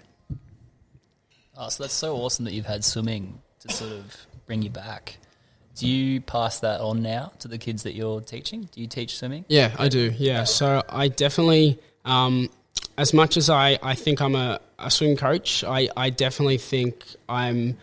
Oh, 1.56 1.68
so 1.68 1.82
that's 1.84 1.94
so 1.94 2.16
awesome 2.16 2.44
that 2.44 2.54
you've 2.54 2.66
had 2.66 2.84
swimming 2.84 3.40
to 3.60 3.72
sort 3.72 3.92
of 3.92 4.26
bring 4.46 4.62
you 4.62 4.70
back. 4.70 5.18
Do 5.76 5.86
you 5.88 6.20
pass 6.20 6.60
that 6.60 6.80
on 6.80 7.02
now 7.02 7.32
to 7.40 7.48
the 7.48 7.58
kids 7.58 7.84
that 7.84 7.94
you're 7.94 8.20
teaching? 8.20 8.68
Do 8.72 8.80
you 8.80 8.86
teach 8.86 9.16
swimming? 9.16 9.44
Yeah, 9.48 9.74
I 9.78 9.88
do. 9.88 10.12
Yeah, 10.16 10.44
so 10.44 10.82
I 10.88 11.08
definitely, 11.08 11.78
um, 12.04 12.50
as 12.98 13.14
much 13.14 13.36
as 13.36 13.48
I, 13.48 13.78
I 13.82 13.94
think 13.94 14.20
I'm 14.20 14.34
a, 14.34 14.60
a 14.78 14.90
swim 14.90 15.16
coach, 15.16 15.64
I, 15.64 15.88
I 15.96 16.10
definitely 16.10 16.58
think 16.58 17.04
I'm 17.28 17.78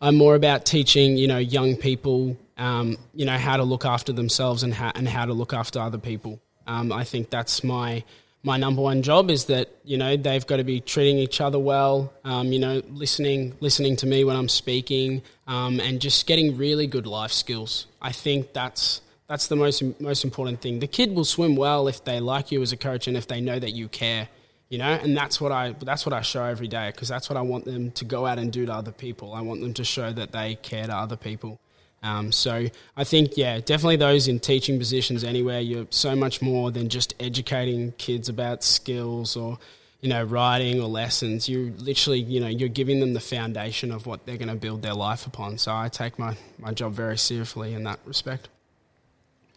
I'm 0.00 0.16
more 0.16 0.34
about 0.34 0.64
teaching 0.64 1.16
you 1.16 1.28
know 1.28 1.38
young 1.38 1.76
people 1.76 2.36
um, 2.58 2.96
you 3.14 3.24
know 3.24 3.38
how 3.38 3.56
to 3.56 3.64
look 3.64 3.84
after 3.84 4.12
themselves 4.12 4.62
and 4.62 4.72
how, 4.74 4.92
and 4.94 5.08
how 5.08 5.24
to 5.24 5.32
look 5.32 5.52
after 5.52 5.80
other 5.80 5.98
people. 5.98 6.40
Um, 6.66 6.92
I 6.92 7.04
think 7.04 7.30
that's 7.30 7.64
my 7.64 8.04
my 8.44 8.56
number 8.56 8.82
one 8.82 9.02
job 9.02 9.30
is 9.30 9.44
that 9.46 9.70
you 9.84 9.96
know 9.96 10.16
they've 10.16 10.46
got 10.46 10.56
to 10.56 10.64
be 10.64 10.80
treating 10.80 11.18
each 11.18 11.40
other 11.40 11.58
well, 11.58 12.12
um, 12.24 12.52
you 12.52 12.58
know, 12.58 12.82
listening 12.90 13.54
listening 13.60 13.96
to 13.96 14.06
me 14.06 14.24
when 14.24 14.36
I'm 14.36 14.48
speaking, 14.48 15.22
um, 15.46 15.80
and 15.80 16.00
just 16.00 16.26
getting 16.26 16.56
really 16.56 16.86
good 16.86 17.06
life 17.06 17.32
skills. 17.32 17.86
I 18.00 18.12
think 18.12 18.52
that's 18.52 19.00
that's 19.28 19.46
the 19.46 19.56
most 19.56 19.82
most 20.00 20.24
important 20.24 20.60
thing. 20.60 20.80
The 20.80 20.88
kid 20.88 21.14
will 21.14 21.24
swim 21.24 21.54
well 21.56 21.86
if 21.88 22.04
they 22.04 22.20
like 22.20 22.50
you 22.50 22.60
as 22.62 22.72
a 22.72 22.76
coach 22.76 23.06
and 23.06 23.16
if 23.16 23.28
they 23.28 23.40
know 23.40 23.58
that 23.58 23.70
you 23.70 23.88
care, 23.88 24.28
you 24.68 24.78
know, 24.78 24.90
and 24.90 25.16
that's 25.16 25.40
what 25.40 25.52
I 25.52 25.72
that's 25.72 26.04
what 26.04 26.12
I 26.12 26.22
show 26.22 26.44
every 26.44 26.68
day 26.68 26.90
because 26.90 27.08
that's 27.08 27.30
what 27.30 27.36
I 27.36 27.42
want 27.42 27.64
them 27.64 27.92
to 27.92 28.04
go 28.04 28.26
out 28.26 28.38
and 28.38 28.52
do 28.52 28.66
to 28.66 28.72
other 28.72 28.92
people. 28.92 29.34
I 29.34 29.40
want 29.40 29.60
them 29.60 29.74
to 29.74 29.84
show 29.84 30.12
that 30.12 30.32
they 30.32 30.56
care 30.56 30.86
to 30.86 30.94
other 30.94 31.16
people. 31.16 31.60
Um, 32.02 32.32
so 32.32 32.66
I 32.96 33.04
think, 33.04 33.36
yeah, 33.36 33.60
definitely 33.60 33.96
those 33.96 34.26
in 34.26 34.40
teaching 34.40 34.78
positions 34.78 35.22
anywhere, 35.22 35.60
you're 35.60 35.86
so 35.90 36.16
much 36.16 36.42
more 36.42 36.70
than 36.70 36.88
just 36.88 37.14
educating 37.20 37.92
kids 37.92 38.28
about 38.28 38.64
skills 38.64 39.36
or, 39.36 39.58
you 40.00 40.08
know, 40.08 40.24
writing 40.24 40.80
or 40.80 40.88
lessons. 40.88 41.48
You 41.48 41.72
literally, 41.78 42.20
you 42.20 42.40
know, 42.40 42.48
you're 42.48 42.68
giving 42.68 42.98
them 42.98 43.12
the 43.12 43.20
foundation 43.20 43.92
of 43.92 44.06
what 44.06 44.26
they're 44.26 44.36
going 44.36 44.48
to 44.48 44.56
build 44.56 44.82
their 44.82 44.94
life 44.94 45.26
upon. 45.26 45.58
So 45.58 45.72
I 45.72 45.88
take 45.88 46.18
my, 46.18 46.36
my 46.58 46.72
job 46.72 46.92
very 46.92 47.18
seriously 47.18 47.72
in 47.72 47.84
that 47.84 48.00
respect. 48.04 48.48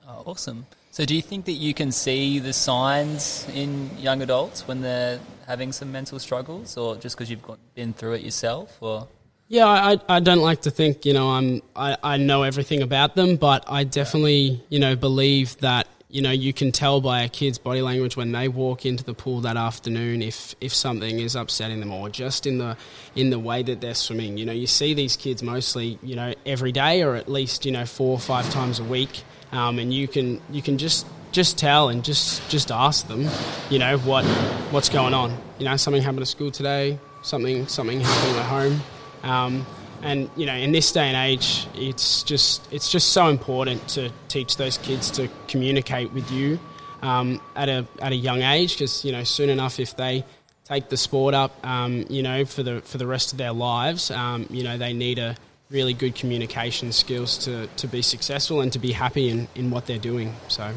Oh, 0.07 0.23
awesome. 0.27 0.67
So, 0.91 1.03
do 1.03 1.13
you 1.13 1.21
think 1.21 1.43
that 1.45 1.53
you 1.53 1.73
can 1.73 1.91
see 1.91 2.39
the 2.39 2.53
signs 2.53 3.45
in 3.53 3.89
young 3.97 4.21
adults 4.21 4.65
when 4.65 4.79
they're 4.79 5.19
having 5.45 5.73
some 5.73 5.91
mental 5.91 6.19
struggles, 6.19 6.77
or 6.77 6.95
just 6.95 7.17
because 7.17 7.29
you've 7.29 7.41
got, 7.41 7.59
been 7.73 7.91
through 7.91 8.13
it 8.13 8.21
yourself, 8.21 8.77
or? 8.79 9.05
Yeah, 9.47 9.67
I, 9.67 9.99
I 10.09 10.19
don't 10.21 10.39
like 10.41 10.61
to 10.61 10.71
think, 10.71 11.05
you 11.05 11.13
know, 11.13 11.29
I'm, 11.29 11.61
I, 11.75 11.97
I 12.01 12.17
know 12.17 12.41
everything 12.41 12.81
about 12.81 13.13
them, 13.13 13.35
but 13.35 13.63
I 13.67 13.83
definitely, 13.83 14.63
you 14.69 14.79
know, 14.79 14.95
believe 14.95 15.55
that, 15.59 15.87
you 16.09 16.23
know, 16.23 16.31
you 16.31 16.51
can 16.51 16.71
tell 16.71 16.99
by 16.99 17.21
a 17.21 17.29
kid's 17.29 17.59
body 17.59 17.83
language 17.83 18.17
when 18.17 18.31
they 18.31 18.47
walk 18.47 18.87
into 18.87 19.03
the 19.03 19.13
pool 19.13 19.41
that 19.41 19.55
afternoon 19.55 20.23
if, 20.23 20.55
if 20.61 20.73
something 20.73 21.19
is 21.19 21.35
upsetting 21.35 21.79
them 21.79 21.91
or 21.91 22.09
just 22.09 22.47
in 22.47 22.57
the, 22.57 22.75
in 23.15 23.29
the 23.29 23.37
way 23.37 23.61
that 23.61 23.81
they're 23.81 23.93
swimming. 23.93 24.37
You 24.37 24.45
know, 24.45 24.51
you 24.51 24.65
see 24.65 24.95
these 24.95 25.15
kids 25.15 25.43
mostly, 25.43 25.99
you 26.01 26.15
know, 26.15 26.33
every 26.47 26.71
day 26.71 27.03
or 27.03 27.13
at 27.13 27.29
least, 27.29 27.67
you 27.67 27.71
know, 27.71 27.85
four 27.85 28.13
or 28.13 28.19
five 28.19 28.49
times 28.49 28.79
a 28.79 28.83
week. 28.83 29.21
Um, 29.51 29.77
and 29.77 29.93
you 29.93 30.07
can, 30.07 30.41
you 30.49 30.63
can 30.63 30.79
just, 30.79 31.05
just 31.31 31.59
tell 31.59 31.89
and 31.89 32.03
just, 32.03 32.49
just 32.49 32.71
ask 32.71 33.07
them, 33.07 33.27
you 33.69 33.77
know, 33.77 33.99
what, 33.99 34.25
what's 34.71 34.89
going 34.89 35.13
on. 35.13 35.37
You 35.59 35.65
know, 35.65 35.77
something 35.77 36.01
happened 36.01 36.21
at 36.21 36.29
school 36.29 36.49
today, 36.49 36.97
something, 37.21 37.67
something 37.67 38.01
happened 38.01 38.37
at 38.37 38.45
home 38.45 38.81
um, 39.23 39.65
and 40.01 40.29
you 40.35 40.45
know, 40.45 40.53
in 40.53 40.71
this 40.71 40.91
day 40.91 41.07
and 41.07 41.17
age, 41.17 41.67
it's 41.75 42.23
just 42.23 42.71
it's 42.71 42.91
just 42.91 43.09
so 43.09 43.27
important 43.27 43.87
to 43.89 44.11
teach 44.27 44.57
those 44.57 44.77
kids 44.77 45.09
to 45.11 45.29
communicate 45.47 46.11
with 46.13 46.29
you 46.31 46.59
um, 47.01 47.41
at 47.55 47.69
a 47.69 47.85
at 47.99 48.11
a 48.11 48.15
young 48.15 48.41
age, 48.41 48.73
because 48.73 49.03
you 49.03 49.11
know, 49.11 49.23
soon 49.23 49.49
enough, 49.49 49.79
if 49.79 49.95
they 49.95 50.23
take 50.65 50.89
the 50.89 50.97
sport 50.97 51.33
up, 51.33 51.65
um, 51.65 52.05
you 52.09 52.23
know, 52.23 52.45
for 52.45 52.63
the 52.63 52.81
for 52.81 52.97
the 52.97 53.07
rest 53.07 53.31
of 53.31 53.37
their 53.37 53.53
lives, 53.53 54.11
um, 54.11 54.45
you 54.49 54.63
know, 54.63 54.77
they 54.77 54.93
need 54.93 55.19
a 55.19 55.35
really 55.69 55.93
good 55.93 56.15
communication 56.15 56.91
skills 56.91 57.37
to, 57.39 57.67
to 57.77 57.87
be 57.87 58.01
successful 58.01 58.61
and 58.61 58.71
to 58.71 58.79
be 58.79 58.91
happy 58.91 59.29
in, 59.29 59.47
in 59.55 59.71
what 59.71 59.85
they're 59.87 59.97
doing. 59.97 60.33
So, 60.47 60.71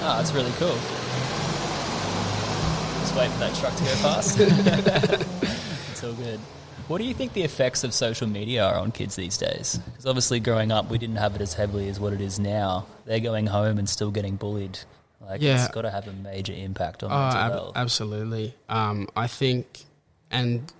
oh, 0.00 0.16
that's 0.16 0.32
really 0.32 0.52
cool. 0.52 0.74
Just 3.00 3.14
wait 3.14 3.30
for 3.30 3.38
that 3.40 3.54
truck 3.56 3.74
to 3.76 3.84
go 3.84 3.94
past. 4.02 5.70
so 6.04 6.12
good. 6.12 6.40
What 6.88 6.98
do 6.98 7.04
you 7.04 7.14
think 7.14 7.32
the 7.32 7.44
effects 7.44 7.82
of 7.82 7.94
social 7.94 8.28
media 8.28 8.62
are 8.66 8.74
on 8.74 8.92
kids 8.92 9.16
these 9.16 9.38
days? 9.38 9.80
Because 9.86 10.04
obviously, 10.04 10.38
growing 10.38 10.70
up, 10.70 10.90
we 10.90 10.98
didn't 10.98 11.16
have 11.16 11.34
it 11.34 11.40
as 11.40 11.54
heavily 11.54 11.88
as 11.88 11.98
what 11.98 12.12
it 12.12 12.20
is 12.20 12.38
now. 12.38 12.86
They're 13.06 13.20
going 13.20 13.46
home 13.46 13.78
and 13.78 13.88
still 13.88 14.10
getting 14.10 14.36
bullied. 14.36 14.78
Like, 15.22 15.40
yeah. 15.40 15.64
it's 15.64 15.72
got 15.72 15.82
to 15.82 15.90
have 15.90 16.06
a 16.06 16.12
major 16.12 16.52
impact 16.52 17.02
on 17.02 17.10
oh, 17.10 17.38
mental 17.38 17.68
ab-. 17.70 17.76
Absolutely. 17.76 18.54
Um, 18.68 19.08
I 19.16 19.28
think, 19.28 19.84
and 20.30 20.70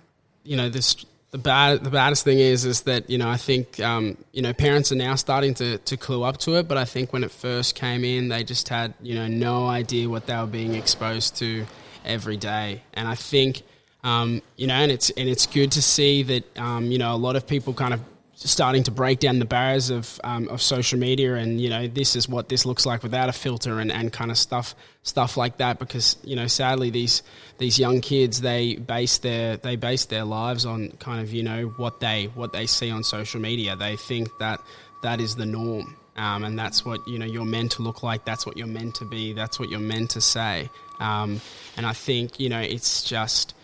you 0.43 0.57
know, 0.57 0.69
this 0.69 0.95
the 1.31 1.39
bad 1.39 1.83
the 1.83 1.89
baddest 1.89 2.23
thing 2.23 2.37
is 2.37 2.65
is 2.65 2.81
that 2.81 3.09
you 3.09 3.17
know 3.17 3.27
I 3.27 3.37
think 3.37 3.79
um, 3.79 4.15
you 4.31 4.43
know 4.43 4.53
parents 4.53 4.91
are 4.91 4.95
now 4.95 5.15
starting 5.15 5.55
to 5.55 5.79
to 5.79 5.97
clue 5.97 6.21
up 6.21 6.37
to 6.39 6.57
it, 6.57 6.67
but 6.67 6.77
I 6.77 6.85
think 6.85 7.13
when 7.13 7.23
it 7.23 7.31
first 7.31 7.73
came 7.73 8.03
in, 8.03 8.27
they 8.27 8.43
just 8.43 8.69
had 8.69 8.93
you 9.01 9.15
know 9.15 9.27
no 9.27 9.65
idea 9.65 10.07
what 10.07 10.27
they 10.27 10.35
were 10.35 10.45
being 10.45 10.75
exposed 10.75 11.37
to 11.37 11.65
every 12.05 12.37
day, 12.37 12.83
and 12.93 13.07
I 13.07 13.15
think 13.15 13.63
um, 14.05 14.43
you 14.55 14.67
know, 14.67 14.75
and 14.75 14.91
it's 14.91 15.09
and 15.09 15.27
it's 15.27 15.47
good 15.47 15.71
to 15.71 15.81
see 15.81 16.21
that 16.23 16.57
um, 16.59 16.85
you 16.91 16.99
know 16.99 17.13
a 17.13 17.17
lot 17.17 17.35
of 17.35 17.47
people 17.47 17.73
kind 17.73 17.91
of 17.91 17.99
starting 18.35 18.83
to 18.83 18.91
break 18.91 19.19
down 19.19 19.39
the 19.39 19.45
barriers 19.45 19.89
of 19.89 20.21
um, 20.23 20.47
of 20.49 20.61
social 20.61 20.99
media, 20.99 21.33
and 21.33 21.59
you 21.59 21.69
know 21.71 21.87
this 21.87 22.15
is 22.15 22.29
what 22.29 22.47
this 22.47 22.67
looks 22.67 22.85
like 22.85 23.01
without 23.01 23.29
a 23.29 23.33
filter, 23.33 23.79
and, 23.79 23.91
and 23.91 24.13
kind 24.13 24.29
of 24.29 24.37
stuff 24.37 24.75
stuff 25.01 25.37
like 25.37 25.57
that. 25.57 25.79
Because 25.79 26.17
you 26.23 26.35
know, 26.35 26.45
sadly, 26.45 26.91
these 26.91 27.23
these 27.57 27.79
young 27.79 27.99
kids 27.99 28.41
they 28.41 28.75
base 28.75 29.17
their 29.17 29.57
they 29.57 29.75
base 29.75 30.05
their 30.05 30.23
lives 30.23 30.67
on 30.67 30.91
kind 30.99 31.19
of 31.19 31.33
you 31.33 31.41
know 31.41 31.65
what 31.77 31.99
they 31.99 32.25
what 32.35 32.53
they 32.53 32.67
see 32.67 32.91
on 32.91 33.03
social 33.03 33.41
media. 33.41 33.75
They 33.75 33.95
think 33.95 34.29
that 34.37 34.61
that 35.01 35.19
is 35.19 35.35
the 35.35 35.47
norm. 35.47 35.97
Um, 36.17 36.45
and 36.45 36.57
that's 36.57 36.85
what 36.85 37.05
you 37.07 37.17
know 37.17 37.25
you're 37.25 37.43
meant 37.43 37.71
to 37.73 37.81
look 37.81 38.03
like. 38.03 38.23
That's 38.23 38.45
what 38.45 38.55
you're 38.55 38.67
meant 38.67 38.95
to 38.95 39.05
be. 39.05 39.33
That's 39.33 39.59
what 39.59 39.69
you're 39.69 39.79
meant 39.79 40.11
to 40.11 40.21
say. 40.21 40.69
Um, 40.99 41.41
and 41.75 41.87
I 41.87 41.91
think 41.93 42.39
you 42.39 42.49
know 42.49 42.61
it's 42.61 43.03
just 43.03 43.55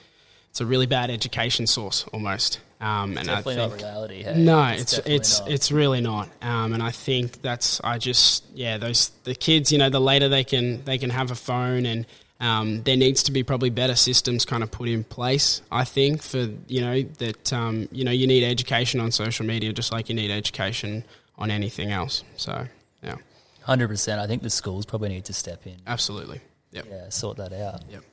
it's 0.52 0.60
a 0.60 0.66
really 0.66 0.86
bad 0.86 1.10
education 1.10 1.66
source 1.66 2.06
almost. 2.12 2.60
Um, 2.82 3.18
and 3.18 3.28
definitely 3.28 3.54
I 3.54 3.70
think, 3.70 3.82
not 3.82 3.88
reality. 3.88 4.24
Hey? 4.24 4.44
No, 4.44 4.64
it's 4.66 4.98
it's 4.98 5.08
it's, 5.08 5.42
it's 5.48 5.72
really 5.72 6.02
not. 6.02 6.28
Um, 6.42 6.74
and 6.74 6.84
I 6.84 6.92
think 6.92 7.42
that's 7.42 7.80
I 7.84 7.98
just 7.98 8.44
yeah 8.54 8.78
those 8.78 9.12
the 9.24 9.34
kids 9.34 9.72
you 9.72 9.78
know 9.78 9.90
the 9.90 10.02
later 10.02 10.28
they 10.28 10.44
can 10.44 10.84
they 10.84 10.98
can 10.98 11.10
have 11.10 11.32
a 11.32 11.36
phone 11.36 11.86
and 11.86 12.06
um, 12.42 12.82
there 12.84 12.98
needs 12.98 13.24
to 13.24 13.32
be 13.32 13.44
probably 13.44 13.70
better 13.70 13.96
systems 13.96 14.44
kind 14.46 14.62
of 14.62 14.72
put 14.72 14.90
in 14.90 15.06
place. 15.06 15.62
I 15.72 15.86
think 15.86 16.22
for 16.22 16.50
you 16.68 16.82
know 16.82 17.02
that 17.20 17.54
um, 17.54 17.88
you 17.92 18.04
know 18.04 18.12
you 18.12 18.28
need 18.28 18.44
education 18.44 19.00
on 19.00 19.12
social 19.12 19.46
media 19.46 19.72
just 19.72 19.94
like 19.94 20.10
you 20.10 20.16
need 20.16 20.32
education 20.32 21.06
on 21.38 21.50
anything 21.50 21.92
else. 21.92 22.26
So 22.36 22.68
yeah, 23.02 23.16
hundred 23.62 23.88
percent. 23.88 24.20
I 24.20 24.28
think 24.28 24.42
the 24.42 24.50
schools 24.50 24.86
probably 24.86 25.10
need 25.10 25.26
to 25.26 25.34
step 25.34 25.66
in. 25.66 25.78
Absolutely. 25.88 26.42
Yep. 26.72 26.86
Yeah, 26.90 27.10
sort 27.10 27.38
that 27.38 27.54
out. 27.54 27.84
Yep 27.90 28.04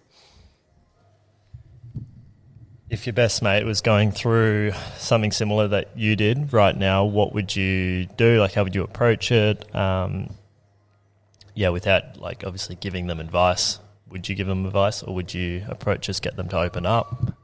if 2.90 3.06
your 3.06 3.12
best 3.12 3.42
mate 3.42 3.64
was 3.64 3.80
going 3.80 4.12
through 4.12 4.72
something 4.96 5.30
similar 5.30 5.68
that 5.68 5.96
you 5.96 6.16
did 6.16 6.52
right 6.52 6.76
now, 6.76 7.04
what 7.04 7.34
would 7.34 7.54
you 7.54 8.06
do? 8.16 8.40
Like, 8.40 8.54
how 8.54 8.64
would 8.64 8.74
you 8.74 8.82
approach 8.82 9.30
it? 9.30 9.74
Um, 9.74 10.34
yeah, 11.54 11.68
without 11.68 12.18
like 12.18 12.44
obviously 12.44 12.76
giving 12.76 13.06
them 13.06 13.20
advice. 13.20 13.80
Would 14.10 14.28
you 14.28 14.34
give 14.34 14.46
them 14.46 14.64
advice, 14.64 15.02
or 15.02 15.14
would 15.14 15.34
you 15.34 15.64
approach 15.68 16.06
just 16.06 16.22
get 16.22 16.36
them 16.36 16.48
to 16.48 16.58
open 16.58 16.86
up? 16.86 17.34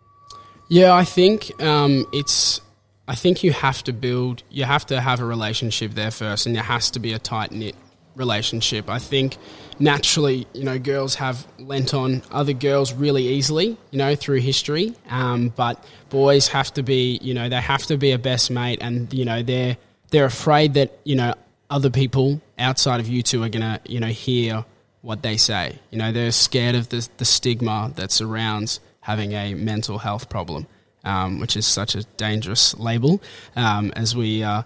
Yeah, 0.71 0.95
I 0.95 1.05
think 1.05 1.51
um, 1.63 2.07
it's. 2.13 2.61
I 3.07 3.15
think 3.15 3.45
you 3.45 3.53
have 3.53 3.85
to 3.85 3.93
build. 3.93 4.43
You 4.49 4.65
have 4.65 4.87
to 4.87 4.99
have 5.01 5.21
a 5.21 5.27
relationship 5.27 5.93
there 5.93 6.11
first, 6.11 6.47
and 6.47 6.57
there 6.57 6.63
has 6.63 6.91
to 6.93 7.01
be 7.01 7.13
a 7.13 7.19
tight 7.19 7.53
knit 7.53 7.77
relationship. 8.15 8.89
I 8.89 8.99
think 8.99 9.37
naturally, 9.79 10.47
you 10.53 10.65
know, 10.65 10.79
girls 10.79 11.17
have 11.17 11.47
lent 11.59 11.95
on 11.95 12.23
other 12.31 12.53
girls 12.53 12.93
really 12.93 13.29
easily, 13.29 13.77
you 13.91 13.99
know, 13.99 14.15
through 14.15 14.41
history. 14.41 14.95
Um, 15.09 15.49
but 15.55 15.85
boys 16.11 16.49
have 16.49 16.73
to 16.75 16.83
be, 16.83 17.19
you 17.23 17.35
know, 17.35 17.49
they 17.49 17.61
have 17.61 17.85
to 17.87 17.97
be 17.97 18.13
a 18.13 18.19
best 18.19 18.51
mate, 18.51 18.79
and 18.81 19.13
you 19.13 19.25
know, 19.25 19.43
they're 19.43 19.77
they're 20.11 20.27
afraid 20.27 20.75
that 20.75 20.99
you 21.05 21.17
know 21.17 21.35
other 21.71 21.91
people 21.91 22.41
outside 22.59 23.01
of 23.01 23.09
you 23.09 23.23
two 23.23 23.43
are 23.43 23.49
gonna, 23.49 23.81
you 23.87 24.01
know, 24.01 24.09
hear 24.09 24.65
what 25.03 25.23
they 25.23 25.37
say. 25.37 25.79
You 25.91 25.99
know, 25.99 26.13
they're 26.13 26.33
scared 26.33 26.75
of 26.75 26.89
the 26.89 27.09
the 27.17 27.25
stigma 27.25 27.93
that 27.97 28.13
surrounds 28.13 28.81
having 29.01 29.33
a 29.33 29.55
mental 29.55 29.99
health 29.99 30.29
problem 30.31 30.67
um, 31.05 31.41
which 31.41 31.57
is 31.57 31.67
such 31.67 31.95
a 31.95 32.03
dangerous 32.17 32.77
label, 32.79 33.23
um, 33.57 33.93
as 33.97 34.17
we 34.17 34.43
uh, 34.43 34.63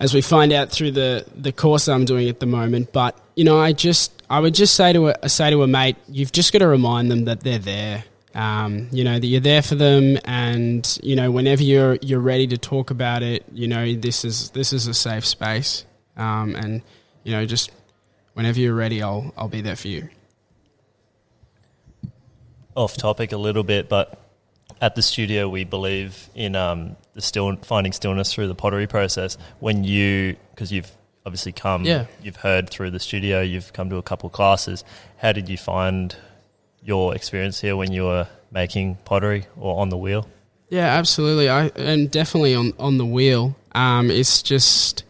as 0.00 0.14
we 0.14 0.20
find 0.20 0.52
out 0.52 0.70
through 0.70 0.92
the 0.92 1.26
the 1.34 1.52
course 1.52 1.88
I'm 1.88 2.04
doing 2.04 2.28
at 2.28 2.40
the 2.40 2.46
moment. 2.46 2.92
But 2.92 3.18
you 3.34 3.44
know, 3.44 3.58
I 3.58 3.72
just 3.72 4.12
I 4.28 4.40
would 4.40 4.54
just 4.54 4.74
say 4.74 4.92
to 4.92 5.08
a 5.08 5.28
say 5.28 5.50
to 5.50 5.62
a 5.62 5.66
mate, 5.66 5.96
you've 6.08 6.32
just 6.32 6.52
got 6.52 6.60
to 6.60 6.68
remind 6.68 7.10
them 7.10 7.24
that 7.24 7.40
they're 7.40 7.58
there. 7.58 8.04
Um, 8.34 8.88
you 8.92 9.02
know 9.02 9.18
that 9.18 9.26
you're 9.26 9.40
there 9.40 9.62
for 9.62 9.76
them, 9.76 10.18
and 10.24 10.98
you 11.02 11.16
know 11.16 11.30
whenever 11.30 11.62
you're 11.62 11.94
you're 12.02 12.20
ready 12.20 12.46
to 12.48 12.58
talk 12.58 12.90
about 12.90 13.22
it, 13.22 13.44
you 13.52 13.66
know 13.66 13.94
this 13.94 14.24
is 14.24 14.50
this 14.50 14.72
is 14.72 14.86
a 14.86 14.94
safe 14.94 15.24
space, 15.24 15.86
um, 16.16 16.54
and 16.54 16.82
you 17.24 17.32
know 17.32 17.46
just 17.46 17.70
whenever 18.34 18.60
you're 18.60 18.74
ready, 18.74 19.02
I'll 19.02 19.32
I'll 19.38 19.48
be 19.48 19.62
there 19.62 19.76
for 19.76 19.88
you. 19.88 20.10
Off 22.74 22.98
topic 22.98 23.32
a 23.32 23.38
little 23.38 23.62
bit, 23.62 23.88
but 23.88 24.25
at 24.80 24.94
the 24.94 25.02
studio, 25.02 25.48
we 25.48 25.64
believe 25.64 26.28
in 26.34 26.54
um, 26.54 26.96
the 27.14 27.20
still 27.22 27.56
finding 27.56 27.92
stillness 27.92 28.32
through 28.32 28.48
the 28.48 28.54
pottery 28.54 28.86
process. 28.86 29.38
When 29.60 29.84
you, 29.84 30.36
because 30.54 30.72
you've 30.72 30.90
obviously 31.24 31.52
come, 31.52 31.84
yeah. 31.84 32.06
you've 32.22 32.36
heard 32.36 32.68
through 32.70 32.90
the 32.90 33.00
studio, 33.00 33.40
you've 33.40 33.72
come 33.72 33.90
to 33.90 33.96
a 33.96 34.02
couple 34.02 34.28
of 34.28 34.32
classes. 34.32 34.84
How 35.18 35.32
did 35.32 35.48
you 35.48 35.56
find 35.56 36.14
your 36.82 37.14
experience 37.14 37.60
here 37.60 37.76
when 37.76 37.92
you 37.92 38.04
were 38.04 38.28
making 38.50 38.96
pottery 39.04 39.46
or 39.56 39.80
on 39.80 39.88
the 39.88 39.96
wheel? 39.96 40.28
Yeah, 40.68 40.86
absolutely. 40.86 41.48
I 41.48 41.66
and 41.76 42.10
definitely 42.10 42.54
on 42.54 42.72
on 42.78 42.98
the 42.98 43.06
wheel. 43.06 43.54
Um, 43.72 44.10
it's 44.10 44.42
just 44.42 45.04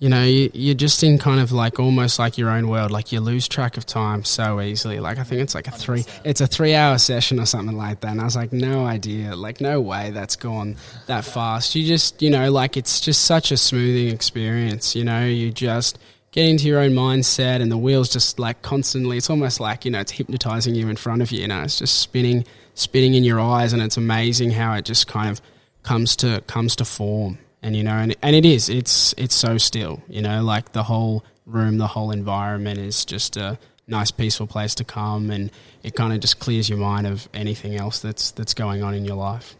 you 0.00 0.08
know, 0.08 0.24
you, 0.24 0.50
you're 0.54 0.74
just 0.74 1.02
in 1.02 1.18
kind 1.18 1.40
of 1.40 1.52
like 1.52 1.78
almost 1.78 2.18
like 2.18 2.38
your 2.38 2.48
own 2.48 2.68
world. 2.68 2.90
Like 2.90 3.12
you 3.12 3.20
lose 3.20 3.46
track 3.46 3.76
of 3.76 3.84
time 3.84 4.24
so 4.24 4.58
easily. 4.58 4.98
Like 4.98 5.18
I 5.18 5.24
think 5.24 5.42
it's 5.42 5.54
like 5.54 5.68
a 5.68 5.72
three, 5.72 6.06
it's 6.24 6.40
a 6.40 6.46
three 6.46 6.74
hour 6.74 6.96
session 6.96 7.38
or 7.38 7.44
something 7.44 7.76
like 7.76 8.00
that. 8.00 8.12
And 8.12 8.20
I 8.20 8.24
was 8.24 8.34
like, 8.34 8.50
no 8.50 8.86
idea, 8.86 9.36
like 9.36 9.60
no 9.60 9.78
way 9.78 10.10
that's 10.10 10.36
gone 10.36 10.76
that 11.06 11.26
fast. 11.26 11.74
You 11.74 11.86
just, 11.86 12.22
you 12.22 12.30
know, 12.30 12.50
like 12.50 12.78
it's 12.78 12.98
just 12.98 13.26
such 13.26 13.52
a 13.52 13.58
smoothing 13.58 14.08
experience. 14.08 14.96
You 14.96 15.04
know, 15.04 15.26
you 15.26 15.50
just 15.50 15.98
get 16.32 16.48
into 16.48 16.66
your 16.66 16.80
own 16.80 16.92
mindset 16.92 17.60
and 17.60 17.70
the 17.70 17.76
wheels 17.76 18.08
just 18.08 18.38
like 18.38 18.62
constantly. 18.62 19.18
It's 19.18 19.28
almost 19.28 19.60
like 19.60 19.84
you 19.84 19.90
know, 19.90 20.00
it's 20.00 20.12
hypnotizing 20.12 20.74
you 20.74 20.88
in 20.88 20.96
front 20.96 21.20
of 21.20 21.30
you. 21.30 21.42
You 21.42 21.48
know, 21.48 21.60
it's 21.60 21.78
just 21.78 22.00
spinning, 22.00 22.46
spinning 22.74 23.12
in 23.12 23.22
your 23.22 23.38
eyes, 23.38 23.74
and 23.74 23.82
it's 23.82 23.98
amazing 23.98 24.52
how 24.52 24.72
it 24.72 24.86
just 24.86 25.08
kind 25.08 25.28
of 25.28 25.42
comes 25.82 26.16
to 26.16 26.42
comes 26.46 26.74
to 26.76 26.86
form 26.86 27.38
and 27.62 27.76
you 27.76 27.82
know, 27.82 27.92
and 27.92 28.16
and 28.22 28.34
it 28.34 28.44
is. 28.44 28.68
It's 28.68 29.14
it's 29.16 29.34
so 29.34 29.58
still. 29.58 30.02
You 30.08 30.22
know, 30.22 30.42
like 30.42 30.72
the 30.72 30.84
whole 30.84 31.24
room, 31.46 31.78
the 31.78 31.88
whole 31.88 32.10
environment 32.10 32.78
is 32.78 33.04
just 33.04 33.36
a 33.36 33.58
nice, 33.86 34.10
peaceful 34.10 34.46
place 34.46 34.74
to 34.76 34.84
come, 34.84 35.30
and 35.30 35.50
it 35.82 35.94
kind 35.94 36.12
of 36.12 36.20
just 36.20 36.38
clears 36.38 36.68
your 36.68 36.78
mind 36.78 37.06
of 37.06 37.28
anything 37.34 37.76
else 37.76 38.00
that's 38.00 38.30
that's 38.30 38.54
going 38.54 38.82
on 38.82 38.94
in 38.94 39.04
your 39.04 39.16
life. 39.16 39.56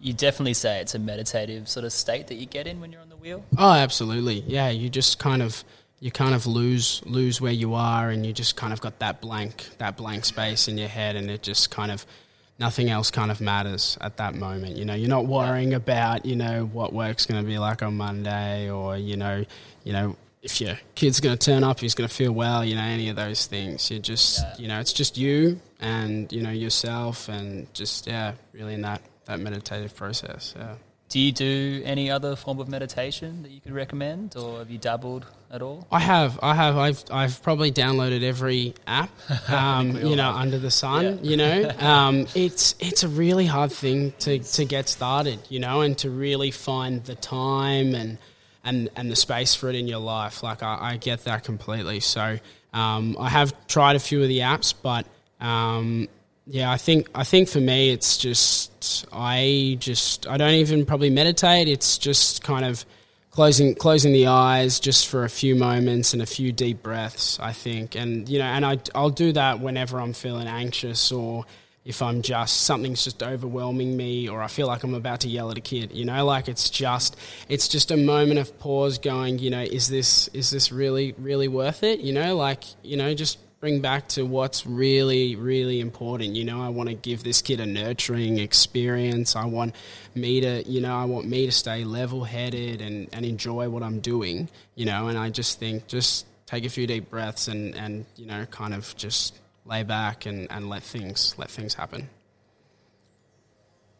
You 0.00 0.12
definitely 0.12 0.54
say 0.54 0.80
it's 0.80 0.94
a 0.94 0.98
meditative 0.98 1.66
sort 1.66 1.86
of 1.86 1.92
state 1.92 2.26
that 2.26 2.34
you 2.34 2.44
get 2.44 2.66
in 2.66 2.78
when 2.80 2.92
you're 2.92 3.00
on 3.00 3.08
the 3.08 3.16
wheel. 3.16 3.42
Oh, 3.56 3.72
absolutely. 3.72 4.44
Yeah, 4.46 4.68
you 4.68 4.90
just 4.90 5.18
kind 5.18 5.42
of 5.42 5.64
you 5.98 6.10
kind 6.10 6.34
of 6.34 6.46
lose 6.46 7.00
lose 7.06 7.40
where 7.40 7.52
you 7.52 7.74
are, 7.74 8.10
and 8.10 8.24
you 8.24 8.32
just 8.32 8.54
kind 8.54 8.72
of 8.72 8.80
got 8.80 8.98
that 8.98 9.20
blank 9.20 9.70
that 9.78 9.96
blank 9.96 10.24
space 10.24 10.68
in 10.68 10.78
your 10.78 10.88
head, 10.88 11.16
and 11.16 11.30
it 11.30 11.42
just 11.42 11.70
kind 11.70 11.90
of 11.90 12.04
nothing 12.58 12.88
else 12.90 13.10
kind 13.10 13.30
of 13.30 13.40
matters 13.40 13.98
at 14.00 14.16
that 14.18 14.34
moment. 14.34 14.76
You 14.76 14.84
know, 14.84 14.94
you're 14.94 15.08
not 15.08 15.26
worrying 15.26 15.74
about 15.74 16.24
you 16.26 16.36
know 16.36 16.66
what 16.66 16.92
work's 16.92 17.26
going 17.26 17.42
to 17.42 17.46
be 17.46 17.58
like 17.58 17.82
on 17.82 17.96
Monday, 17.96 18.70
or 18.70 18.96
you 18.96 19.16
know, 19.16 19.44
you 19.84 19.92
know 19.92 20.16
if 20.42 20.60
your 20.60 20.78
kid's 20.94 21.20
going 21.20 21.36
to 21.36 21.42
turn 21.52 21.64
up, 21.64 21.80
he's 21.80 21.94
going 21.94 22.08
to 22.08 22.14
feel 22.14 22.32
well. 22.32 22.64
You 22.64 22.76
know, 22.76 22.82
any 22.82 23.08
of 23.08 23.16
those 23.16 23.46
things. 23.46 23.90
you're 23.90 24.00
just 24.00 24.40
Yeah. 24.40 24.54
you 24.58 24.68
know, 24.68 24.78
it's 24.80 24.92
just 24.92 25.16
you 25.16 25.60
and 25.80 26.30
you 26.32 26.42
know 26.42 26.50
yourself, 26.50 27.28
and 27.28 27.72
just 27.74 28.06
yeah, 28.06 28.34
really 28.52 28.74
in 28.74 28.82
that 28.82 29.02
that 29.24 29.40
meditative 29.40 29.94
process. 29.96 30.54
Yeah. 30.56 30.74
Do 31.14 31.20
you 31.20 31.30
do 31.30 31.80
any 31.84 32.10
other 32.10 32.34
form 32.34 32.58
of 32.58 32.66
meditation 32.66 33.44
that 33.44 33.52
you 33.52 33.60
could 33.60 33.70
recommend, 33.70 34.34
or 34.36 34.58
have 34.58 34.68
you 34.68 34.78
dabbled 34.78 35.24
at 35.48 35.62
all? 35.62 35.86
I 35.92 36.00
have, 36.00 36.40
I 36.42 36.56
have, 36.56 36.76
I've, 36.76 37.04
I've 37.08 37.40
probably 37.40 37.70
downloaded 37.70 38.24
every 38.24 38.74
app, 38.84 39.10
um, 39.48 39.96
you 39.96 40.16
know, 40.16 40.32
under 40.32 40.58
the 40.58 40.72
sun. 40.72 41.20
Yeah. 41.22 41.30
You 41.30 41.36
know, 41.36 41.70
um, 41.78 42.26
it's 42.34 42.74
it's 42.80 43.04
a 43.04 43.08
really 43.08 43.46
hard 43.46 43.70
thing 43.70 44.12
to, 44.18 44.40
to 44.40 44.64
get 44.64 44.88
started, 44.88 45.38
you 45.48 45.60
know, 45.60 45.82
and 45.82 45.96
to 45.98 46.10
really 46.10 46.50
find 46.50 47.04
the 47.04 47.14
time 47.14 47.94
and 47.94 48.18
and 48.64 48.88
and 48.96 49.08
the 49.08 49.14
space 49.14 49.54
for 49.54 49.68
it 49.68 49.76
in 49.76 49.86
your 49.86 50.00
life. 50.00 50.42
Like 50.42 50.64
I, 50.64 50.78
I 50.80 50.96
get 50.96 51.22
that 51.26 51.44
completely. 51.44 52.00
So 52.00 52.40
um, 52.72 53.16
I 53.20 53.28
have 53.28 53.54
tried 53.68 53.94
a 53.94 54.00
few 54.00 54.20
of 54.20 54.26
the 54.26 54.40
apps, 54.40 54.74
but 54.82 55.06
um, 55.40 56.08
yeah, 56.46 56.70
I 56.70 56.76
think 56.76 57.08
I 57.14 57.24
think 57.24 57.48
for 57.48 57.60
me 57.60 57.90
it's 57.90 58.18
just 58.18 59.06
I 59.12 59.76
just 59.80 60.26
I 60.26 60.36
don't 60.36 60.54
even 60.54 60.84
probably 60.84 61.10
meditate. 61.10 61.68
It's 61.68 61.96
just 61.96 62.42
kind 62.42 62.64
of 62.64 62.84
closing 63.30 63.74
closing 63.74 64.12
the 64.12 64.26
eyes 64.26 64.78
just 64.78 65.08
for 65.08 65.24
a 65.24 65.30
few 65.30 65.56
moments 65.56 66.12
and 66.12 66.22
a 66.22 66.26
few 66.26 66.52
deep 66.52 66.82
breaths. 66.82 67.38
I 67.40 67.52
think, 67.52 67.94
and 67.94 68.28
you 68.28 68.38
know, 68.38 68.44
and 68.44 68.64
I 68.64 68.78
I'll 68.94 69.10
do 69.10 69.32
that 69.32 69.60
whenever 69.60 69.98
I'm 70.00 70.12
feeling 70.12 70.46
anxious 70.46 71.10
or 71.10 71.46
if 71.84 72.00
I'm 72.00 72.22
just 72.22 72.62
something's 72.62 73.04
just 73.04 73.22
overwhelming 73.22 73.96
me 73.96 74.28
or 74.28 74.42
I 74.42 74.48
feel 74.48 74.66
like 74.66 74.84
I'm 74.84 74.94
about 74.94 75.20
to 75.20 75.28
yell 75.28 75.50
at 75.50 75.58
a 75.58 75.62
kid. 75.62 75.92
You 75.92 76.04
know, 76.04 76.24
like 76.26 76.48
it's 76.48 76.68
just 76.68 77.16
it's 77.48 77.68
just 77.68 77.90
a 77.90 77.96
moment 77.96 78.38
of 78.38 78.58
pause, 78.58 78.98
going, 78.98 79.38
you 79.38 79.48
know, 79.48 79.62
is 79.62 79.88
this 79.88 80.28
is 80.28 80.50
this 80.50 80.70
really 80.70 81.14
really 81.16 81.48
worth 81.48 81.82
it? 81.82 82.00
You 82.00 82.12
know, 82.12 82.36
like 82.36 82.64
you 82.82 82.98
know, 82.98 83.14
just 83.14 83.38
bring 83.64 83.80
back 83.80 84.06
to 84.06 84.26
what's 84.26 84.66
really, 84.66 85.36
really 85.36 85.80
important. 85.80 86.36
You 86.36 86.44
know, 86.44 86.60
I 86.62 86.68
want 86.68 86.90
to 86.90 86.94
give 86.94 87.24
this 87.24 87.40
kid 87.40 87.60
a 87.60 87.64
nurturing 87.64 88.38
experience. 88.38 89.36
I 89.36 89.46
want 89.46 89.74
me 90.14 90.42
to, 90.42 90.62
you 90.68 90.82
know, 90.82 90.94
I 90.94 91.06
want 91.06 91.26
me 91.26 91.46
to 91.46 91.50
stay 91.52 91.82
level 91.82 92.24
headed 92.24 92.82
and, 92.82 93.08
and 93.14 93.24
enjoy 93.24 93.70
what 93.70 93.82
I'm 93.82 94.00
doing, 94.00 94.50
you 94.74 94.84
know, 94.84 95.08
and 95.08 95.16
I 95.16 95.30
just 95.30 95.58
think 95.58 95.86
just 95.86 96.26
take 96.44 96.66
a 96.66 96.68
few 96.68 96.86
deep 96.86 97.08
breaths 97.08 97.48
and, 97.48 97.74
and 97.74 98.04
you 98.16 98.26
know, 98.26 98.44
kind 98.50 98.74
of 98.74 98.94
just 98.98 99.34
lay 99.64 99.82
back 99.82 100.26
and, 100.26 100.46
and 100.50 100.68
let 100.68 100.82
things 100.82 101.34
let 101.38 101.50
things 101.50 101.72
happen. 101.72 102.10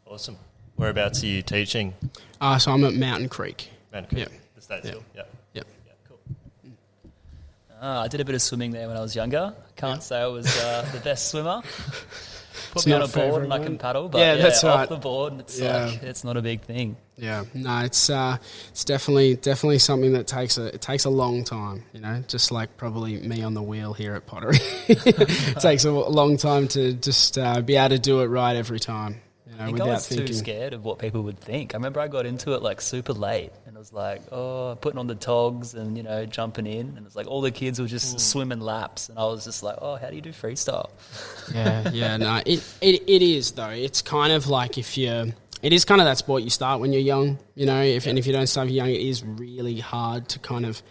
Awesome. 0.06 0.36
Whereabouts 0.76 1.22
are 1.22 1.26
you 1.26 1.40
teaching? 1.40 1.94
Uh, 2.38 2.58
so 2.58 2.70
I'm 2.70 2.84
at 2.84 2.92
Mountain 2.92 3.30
Creek. 3.30 3.70
Mountain 3.94 4.10
Creek. 4.14 4.28
Yeah. 4.28 4.38
The 4.56 4.60
state 4.60 4.80
Yeah. 4.84 4.90
still? 4.90 5.04
Yeah. 5.16 5.22
Yeah. 7.84 7.98
Ah, 7.98 8.02
I 8.02 8.08
did 8.08 8.20
a 8.20 8.24
bit 8.24 8.34
of 8.34 8.42
swimming 8.42 8.70
there 8.70 8.88
when 8.88 8.96
I 8.96 9.00
was 9.00 9.14
younger. 9.14 9.54
Can't 9.76 10.02
say 10.02 10.20
I 10.20 10.26
was 10.26 10.46
uh, 10.46 10.88
the 10.92 11.00
best 11.00 11.28
swimmer. 11.30 11.62
Put 12.70 12.76
It's 12.82 12.86
me 12.86 12.92
on 12.92 13.02
a 13.02 13.08
board 13.08 13.42
and 13.42 13.52
I 13.52 13.58
can 13.58 13.78
paddle, 13.78 14.08
but 14.08 14.18
Yeah, 14.18 14.34
yeah, 14.34 14.42
that's 14.42 14.62
off 14.64 14.78
right. 14.80 14.88
the 14.88 14.96
board, 14.96 15.40
it's 15.40 15.58
Yeah. 15.58 15.86
like 15.86 16.02
it's 16.02 16.22
not 16.24 16.36
a 16.36 16.42
big 16.42 16.62
thing. 16.62 16.96
Yeah, 17.16 17.44
no, 17.52 17.80
it's 17.80 18.08
uh, 18.10 18.36
it's 18.70 18.84
definitely 18.84 19.34
definitely 19.36 19.78
something 19.80 20.12
that 20.12 20.26
takes 20.28 20.56
a 20.56 20.66
it 20.74 20.80
takes 20.80 21.04
a 21.04 21.10
long 21.10 21.44
time. 21.44 21.84
You 21.92 22.00
know, 22.00 22.22
just 22.28 22.50
like 22.52 22.76
probably 22.76 23.18
me 23.20 23.42
on 23.42 23.54
the 23.54 23.62
wheel 23.62 23.92
here 23.92 24.14
at 24.14 24.26
Pottery, 24.26 24.58
it 24.88 25.60
takes 25.60 25.84
a 25.84 25.90
long 25.92 26.36
time 26.36 26.68
to 26.68 26.94
just 26.94 27.38
uh, 27.38 27.60
be 27.60 27.76
able 27.76 27.90
to 27.90 27.98
do 27.98 28.20
it 28.22 28.26
right 28.26 28.56
every 28.56 28.80
time. 28.80 29.20
You 29.54 29.60
know, 29.60 29.64
I 29.64 29.66
think 29.66 29.80
I 29.80 29.86
was 29.86 30.08
thinking. 30.08 30.26
too 30.26 30.34
scared 30.34 30.72
of 30.72 30.84
what 30.84 30.98
people 30.98 31.22
would 31.22 31.38
think. 31.38 31.74
I 31.74 31.76
remember 31.76 32.00
I 32.00 32.08
got 32.08 32.26
into 32.26 32.52
it 32.54 32.62
like 32.62 32.80
super 32.80 33.12
late, 33.12 33.52
and 33.66 33.76
it 33.76 33.78
was 33.78 33.92
like, 33.92 34.22
oh, 34.32 34.76
putting 34.80 34.98
on 34.98 35.06
the 35.06 35.14
togs 35.14 35.74
and 35.74 35.96
you 35.96 36.02
know 36.02 36.26
jumping 36.26 36.66
in, 36.66 36.94
and 36.96 37.06
it's 37.06 37.14
like 37.14 37.26
all 37.26 37.40
the 37.40 37.50
kids 37.50 37.80
were 37.80 37.86
just 37.86 38.18
swimming 38.18 38.60
laps, 38.60 39.08
and 39.08 39.18
I 39.18 39.24
was 39.24 39.44
just 39.44 39.62
like, 39.62 39.76
oh, 39.80 39.96
how 39.96 40.08
do 40.08 40.16
you 40.16 40.22
do 40.22 40.30
freestyle? 40.30 40.90
yeah, 41.54 41.88
yeah, 41.90 42.16
no, 42.18 42.42
it, 42.44 42.62
it 42.80 43.02
it 43.06 43.22
is 43.22 43.52
though. 43.52 43.70
It's 43.70 44.02
kind 44.02 44.32
of 44.32 44.48
like 44.48 44.76
if 44.78 44.98
you, 44.98 45.32
it 45.62 45.72
is 45.72 45.84
kind 45.84 46.00
of 46.00 46.06
that 46.06 46.18
sport 46.18 46.42
you 46.42 46.50
start 46.50 46.80
when 46.80 46.92
you're 46.92 47.02
young, 47.02 47.38
you 47.54 47.66
know. 47.66 47.80
If 47.82 48.06
and 48.06 48.18
if 48.18 48.26
you 48.26 48.32
don't 48.32 48.48
start 48.48 48.68
young, 48.68 48.88
it 48.88 49.00
is 49.00 49.24
really 49.24 49.80
hard 49.80 50.28
to 50.30 50.38
kind 50.40 50.66
of 50.66 50.82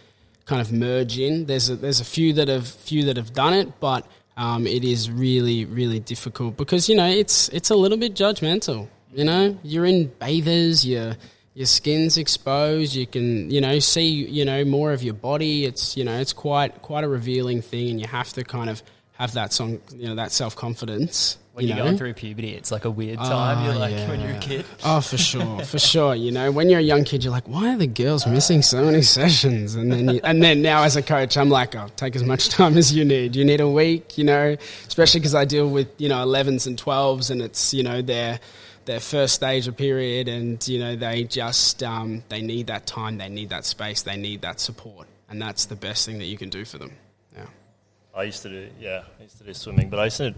kind 0.46 0.60
of 0.60 0.72
merge 0.72 1.18
in. 1.18 1.46
There's 1.46 1.70
a, 1.70 1.76
there's 1.76 2.00
a 2.00 2.04
few 2.04 2.32
that 2.34 2.48
have 2.48 2.66
few 2.66 3.04
that 3.04 3.16
have 3.16 3.32
done 3.32 3.54
it, 3.54 3.80
but 3.80 4.06
um, 4.36 4.66
it 4.66 4.84
is 4.84 5.10
really 5.10 5.64
really 5.64 6.00
difficult 6.00 6.56
because 6.56 6.88
you 6.88 6.96
know 6.96 7.06
it's 7.06 7.48
it's 7.50 7.70
a 7.70 7.76
little 7.76 7.98
bit 7.98 8.14
judgmental. 8.14 8.88
You 9.12 9.24
know, 9.24 9.56
you're 9.62 9.84
in 9.84 10.08
bathers, 10.18 10.84
your 10.84 11.14
your 11.54 11.66
skin's 11.66 12.18
exposed. 12.18 12.94
You 12.94 13.06
can 13.06 13.50
you 13.50 13.60
know 13.60 13.78
see 13.78 14.08
you 14.08 14.44
know 14.44 14.64
more 14.64 14.92
of 14.92 15.02
your 15.02 15.14
body. 15.14 15.64
It's 15.64 15.96
you 15.96 16.04
know 16.04 16.18
it's 16.18 16.32
quite 16.32 16.82
quite 16.82 17.04
a 17.04 17.08
revealing 17.08 17.62
thing, 17.62 17.90
and 17.90 18.00
you 18.00 18.08
have 18.08 18.32
to 18.32 18.44
kind 18.44 18.68
of 18.68 18.82
have 19.14 19.34
that 19.34 19.52
song 19.52 19.80
you 19.94 20.08
know 20.08 20.16
that 20.16 20.32
self 20.32 20.54
confidence. 20.56 21.38
When 21.52 21.68
you 21.68 21.72
you're 21.72 21.84
going 21.84 21.96
through 21.96 22.14
puberty, 22.14 22.50
it's 22.50 22.72
like 22.72 22.84
a 22.84 22.90
weird 22.90 23.18
time. 23.18 23.58
Oh, 23.58 23.64
you're 23.64 23.78
like 23.78 23.92
yeah. 23.92 24.08
when 24.08 24.20
you're 24.20 24.32
a 24.32 24.40
kid. 24.40 24.66
Oh, 24.84 25.00
for 25.00 25.16
sure, 25.16 25.60
for 25.60 25.78
sure. 25.78 26.12
You 26.16 26.32
know, 26.32 26.50
when 26.50 26.68
you're 26.68 26.80
a 26.80 26.82
young 26.82 27.04
kid, 27.04 27.22
you're 27.22 27.32
like, 27.32 27.46
why 27.46 27.72
are 27.72 27.76
the 27.76 27.86
girls 27.86 28.26
missing 28.26 28.60
so 28.60 28.84
many 28.84 29.02
sessions? 29.02 29.76
And 29.76 29.92
then, 29.92 30.08
you, 30.08 30.20
and 30.24 30.42
then 30.42 30.62
now 30.62 30.82
as 30.82 30.96
a 30.96 31.02
coach, 31.02 31.36
I'm 31.36 31.50
like, 31.50 31.76
oh, 31.76 31.86
take 31.94 32.16
as 32.16 32.24
much 32.24 32.48
time 32.58 32.76
as 32.76 32.92
you 32.92 33.04
need. 33.04 33.36
You 33.36 33.44
need 33.44 33.60
a 33.60 33.68
week, 33.68 34.18
you 34.18 34.24
know, 34.24 34.56
especially 34.88 35.20
because 35.20 35.36
I 35.36 35.44
deal 35.44 35.68
with 35.68 35.86
you 35.96 36.08
know 36.08 36.26
11s 36.26 36.66
and 36.66 36.76
12s, 36.76 37.30
and 37.30 37.40
it's 37.40 37.72
you 37.72 37.84
know 37.84 38.02
their 38.02 38.40
their 38.84 38.98
first 38.98 39.34
stage 39.34 39.68
of 39.68 39.76
period, 39.76 40.26
and 40.26 40.66
you 40.66 40.80
know 40.80 40.96
they 40.96 41.22
just 41.22 41.84
um, 41.84 42.24
they 42.30 42.42
need 42.42 42.66
that 42.66 42.86
time, 42.86 43.18
they 43.18 43.28
need 43.28 43.50
that 43.50 43.64
space, 43.64 44.02
they 44.02 44.16
need 44.16 44.42
that 44.42 44.58
support, 44.58 45.06
and 45.28 45.40
that's 45.40 45.66
the 45.66 45.76
best 45.76 46.04
thing 46.04 46.18
that 46.18 46.26
you 46.26 46.36
can 46.36 46.48
do 46.48 46.64
for 46.64 46.78
them. 46.78 46.92
Yeah. 47.36 47.46
I 48.16 48.22
used 48.24 48.42
to 48.42 48.48
do, 48.48 48.68
yeah, 48.80 49.02
I 49.18 49.22
used 49.22 49.38
to 49.38 49.44
do 49.44 49.54
swimming, 49.54 49.88
but 49.90 49.98
I 49.98 50.04
used 50.04 50.18
to, 50.18 50.26
I 50.28 50.32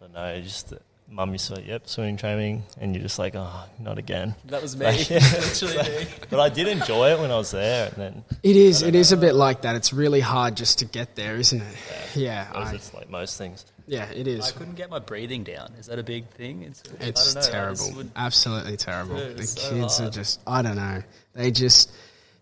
don't 0.00 0.14
know, 0.14 0.40
just, 0.40 0.72
mum 1.10 1.32
used 1.32 1.54
to, 1.54 1.60
yep, 1.62 1.86
swimming 1.86 2.16
training, 2.16 2.62
and 2.80 2.94
you're 2.94 3.02
just 3.02 3.18
like, 3.18 3.34
oh, 3.36 3.64
not 3.78 3.98
again. 3.98 4.34
That 4.46 4.62
was 4.62 4.76
me. 4.76 4.86
Like, 4.86 5.10
Literally 5.10 5.76
me. 5.76 6.06
But 6.30 6.40
I 6.40 6.48
did 6.48 6.68
enjoy 6.68 7.10
it 7.10 7.18
when 7.20 7.30
I 7.30 7.36
was 7.36 7.50
there, 7.50 7.88
and 7.88 7.96
then 7.96 8.24
It 8.42 8.56
is. 8.56 8.82
It 8.82 8.94
is 8.94 9.12
a 9.12 9.16
bit 9.16 9.34
like 9.34 9.62
that. 9.62 9.76
It's 9.76 9.92
really 9.92 10.20
hard 10.20 10.56
just 10.56 10.78
to 10.78 10.84
get 10.86 11.14
there, 11.16 11.36
isn't 11.36 11.60
it? 11.60 11.76
Yeah. 12.14 12.50
as 12.54 12.68
I, 12.68 12.74
it's 12.74 12.94
like 12.94 13.10
most 13.10 13.36
things. 13.36 13.66
yeah. 13.86 14.06
it 14.10 14.26
is. 14.26 14.48
I 14.48 14.52
couldn't 14.52 14.76
get 14.76 14.88
my 14.88 14.98
breathing 14.98 15.44
down. 15.44 15.72
Is 15.78 15.86
that 15.86 15.98
a 15.98 16.02
big 16.02 16.26
thing? 16.30 16.62
It's, 16.62 16.82
I 17.00 17.04
It's 17.04 17.34
don't 17.34 17.44
know, 17.44 17.50
terrible. 17.50 17.74
just 17.76 17.96
would- 17.96 18.10
Absolutely 18.16 18.76
terrible. 18.78 19.16
Dude, 19.16 19.36
the 19.36 19.42
it's 19.42 19.60
so 19.62 19.70
kids 19.70 20.00
are 20.00 20.10
just, 20.10 20.40
I 20.46 20.62
don't 20.62 20.76
know. 20.76 21.02
They 21.34 21.50
just, 21.50 21.92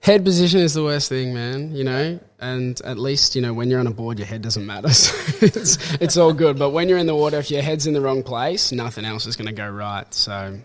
head 0.01 0.25
position 0.25 0.61
is 0.61 0.75
the 0.75 0.83
worst 0.83 1.09
thing, 1.09 1.33
man, 1.35 1.75
you 1.75 1.85
know? 1.85 2.19
And 2.39 2.81
at 2.83 2.99
least, 2.99 3.37
you 3.37 3.43
know, 3.43 3.53
when 3.53 3.69
you're 3.71 3.81
on 3.81 3.87
a 3.87 3.91
board, 3.93 4.19
your 4.19 4.27
head 4.27 4.43
doesn't 4.43 4.65
matter. 4.67 4.89
So 4.95 5.15
it's, 5.47 5.93
it's 6.01 6.17
all 6.17 6.33
good. 6.33 6.59
But 6.59 6.71
when 6.71 6.89
you're 6.89 6.99
in 6.99 7.07
the 7.07 7.15
water, 7.15 7.39
if 7.39 7.51
your 7.51 7.63
head's 7.63 7.87
in 7.87 7.93
the 7.95 8.01
wrong 8.01 8.23
place, 8.23 8.73
nothing 8.73 9.05
else 9.05 9.27
is 9.27 9.37
going 9.37 9.49
to 9.49 9.53
go 9.55 9.69
right. 9.69 10.13
So, 10.13 10.59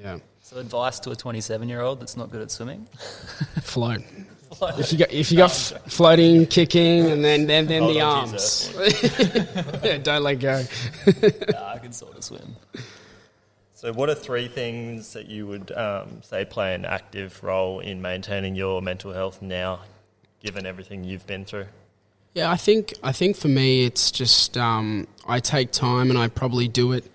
yeah, 0.00 0.18
So 0.42 0.58
advice 0.58 0.98
to 1.00 1.10
a 1.10 1.16
27 1.16 1.68
year 1.68 1.80
old 1.80 2.00
that's 2.00 2.16
not 2.16 2.30
good 2.30 2.42
at 2.42 2.50
swimming. 2.50 2.86
float. 3.62 4.02
If 4.78 4.92
you 4.92 4.98
got 4.98 5.12
if 5.12 5.30
you 5.30 5.38
got 5.38 5.50
f- 5.52 5.72
floating, 5.86 6.44
kicking, 6.44 7.06
and 7.08 7.24
then 7.24 7.46
then, 7.46 7.68
then 7.68 7.82
Hold 7.82 7.94
the 7.94 8.00
arms, 8.00 8.72
yeah, 9.84 9.98
don't 9.98 10.24
let 10.24 10.40
go. 10.40 10.64
Nah, 11.52 11.68
I 11.74 11.78
can 11.78 11.92
sort 11.92 12.18
of 12.18 12.24
swim. 12.24 12.56
So, 13.80 13.94
what 13.94 14.10
are 14.10 14.14
three 14.14 14.46
things 14.46 15.14
that 15.14 15.30
you 15.30 15.46
would 15.46 15.72
um, 15.72 16.20
say 16.20 16.44
play 16.44 16.74
an 16.74 16.84
active 16.84 17.42
role 17.42 17.80
in 17.80 18.02
maintaining 18.02 18.54
your 18.54 18.82
mental 18.82 19.14
health 19.14 19.40
now, 19.40 19.80
given 20.42 20.66
everything 20.66 21.02
you've 21.02 21.26
been 21.26 21.46
through? 21.46 21.64
Yeah, 22.34 22.50
I 22.50 22.58
think 22.58 22.92
I 23.02 23.12
think 23.12 23.38
for 23.38 23.48
me 23.48 23.86
it's 23.86 24.10
just 24.10 24.58
um, 24.58 25.08
I 25.26 25.40
take 25.40 25.70
time 25.70 26.10
and 26.10 26.18
I 26.18 26.28
probably 26.28 26.68
do 26.68 26.92
it 26.92 27.10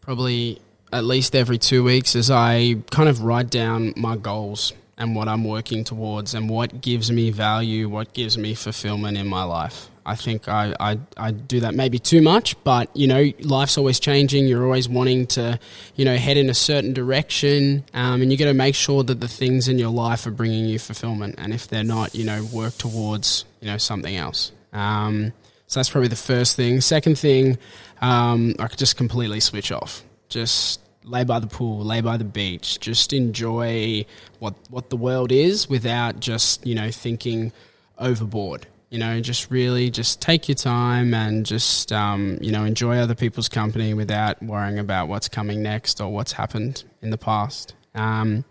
probably 0.00 0.60
at 0.92 1.04
least 1.04 1.36
every 1.36 1.58
two 1.58 1.84
weeks 1.84 2.16
as 2.16 2.28
I 2.28 2.78
kind 2.90 3.08
of 3.08 3.22
write 3.22 3.48
down 3.48 3.94
my 3.96 4.16
goals 4.16 4.72
and 5.00 5.16
what 5.16 5.28
I'm 5.28 5.44
working 5.44 5.82
towards 5.82 6.34
and 6.34 6.48
what 6.48 6.82
gives 6.82 7.10
me 7.10 7.30
value, 7.30 7.88
what 7.88 8.12
gives 8.12 8.36
me 8.36 8.54
fulfillment 8.54 9.16
in 9.16 9.26
my 9.26 9.44
life. 9.44 9.88
I 10.04 10.14
think 10.14 10.46
I, 10.46 10.74
I, 10.78 10.98
I 11.16 11.30
do 11.30 11.60
that 11.60 11.74
maybe 11.74 11.98
too 11.98 12.20
much, 12.20 12.62
but 12.64 12.94
you 12.94 13.06
know, 13.06 13.32
life's 13.40 13.78
always 13.78 13.98
changing. 13.98 14.46
You're 14.46 14.64
always 14.64 14.88
wanting 14.88 15.26
to, 15.28 15.58
you 15.96 16.04
know, 16.04 16.16
head 16.16 16.36
in 16.36 16.50
a 16.50 16.54
certain 16.54 16.92
direction, 16.92 17.84
um, 17.94 18.20
and 18.20 18.30
you 18.30 18.36
got 18.36 18.46
to 18.46 18.54
make 18.54 18.74
sure 18.74 19.02
that 19.04 19.20
the 19.20 19.28
things 19.28 19.68
in 19.68 19.78
your 19.78 19.90
life 19.90 20.26
are 20.26 20.30
bringing 20.30 20.66
you 20.66 20.78
fulfillment. 20.78 21.36
And 21.38 21.54
if 21.54 21.66
they're 21.66 21.82
not, 21.82 22.14
you 22.14 22.24
know, 22.24 22.46
work 22.52 22.76
towards, 22.76 23.46
you 23.60 23.68
know, 23.68 23.78
something 23.78 24.14
else. 24.14 24.52
Um, 24.72 25.32
so 25.66 25.80
that's 25.80 25.88
probably 25.88 26.08
the 26.08 26.16
first 26.16 26.56
thing. 26.56 26.82
Second 26.82 27.18
thing, 27.18 27.56
um, 28.02 28.54
I 28.58 28.68
could 28.68 28.78
just 28.78 28.96
completely 28.96 29.40
switch 29.40 29.72
off. 29.72 30.04
Just 30.28 30.80
lay 31.10 31.24
by 31.24 31.38
the 31.38 31.46
pool, 31.46 31.84
lay 31.84 32.00
by 32.00 32.16
the 32.16 32.24
beach, 32.24 32.80
just 32.80 33.12
enjoy 33.12 34.04
what 34.38 34.54
what 34.70 34.90
the 34.90 34.96
world 34.96 35.32
is 35.32 35.68
without 35.68 36.20
just 36.20 36.66
you 36.66 36.74
know 36.74 36.90
thinking 36.90 37.52
overboard. 37.98 38.66
You 38.90 38.98
know, 38.98 39.20
just 39.20 39.52
really 39.52 39.88
just 39.88 40.20
take 40.20 40.48
your 40.48 40.56
time 40.56 41.14
and 41.14 41.46
just 41.46 41.92
um, 41.92 42.38
you 42.40 42.52
know 42.52 42.64
enjoy 42.64 42.98
other 42.98 43.14
people's 43.14 43.48
company 43.48 43.94
without 43.94 44.42
worrying 44.42 44.78
about 44.78 45.08
what's 45.08 45.28
coming 45.28 45.62
next 45.62 46.00
or 46.00 46.12
what's 46.12 46.32
happened 46.32 46.84
in 47.02 47.10
the 47.10 47.18
past. 47.18 47.74
Um, 47.94 48.44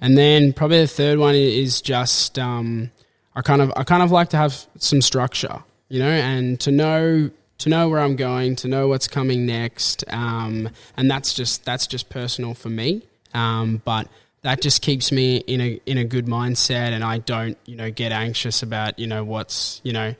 and 0.00 0.16
then 0.16 0.52
probably 0.52 0.80
the 0.80 0.86
third 0.86 1.18
one 1.18 1.34
is 1.34 1.80
just 1.80 2.38
um, 2.38 2.90
I 3.34 3.42
kind 3.42 3.62
of 3.62 3.72
I 3.76 3.84
kind 3.84 4.02
of 4.02 4.10
like 4.10 4.30
to 4.30 4.36
have 4.36 4.66
some 4.78 5.02
structure, 5.02 5.62
you 5.88 5.98
know, 5.98 6.10
and 6.10 6.58
to 6.60 6.70
know 6.70 7.30
to 7.60 7.68
know 7.68 7.88
where 7.88 8.00
I'm 8.00 8.16
going, 8.16 8.56
to 8.56 8.68
know 8.68 8.88
what's 8.88 9.08
coming 9.08 9.46
next, 9.46 10.04
um, 10.08 10.68
and 10.96 11.10
that's 11.10 11.32
just 11.32 11.64
that's 11.64 11.86
just 11.86 12.08
personal 12.10 12.54
for 12.54 12.68
me. 12.68 13.02
Um, 13.32 13.80
but 13.84 14.08
that 14.42 14.60
just 14.60 14.82
keeps 14.82 15.12
me 15.12 15.38
in 15.38 15.60
a 15.60 15.80
in 15.86 15.98
a 15.98 16.04
good 16.04 16.26
mindset, 16.26 16.90
and 16.90 17.04
I 17.04 17.18
don't 17.18 17.56
you 17.66 17.76
know 17.76 17.90
get 17.90 18.12
anxious 18.12 18.62
about 18.62 18.98
you 18.98 19.06
know 19.06 19.24
what's 19.24 19.80
you 19.84 19.92
know 19.92 20.14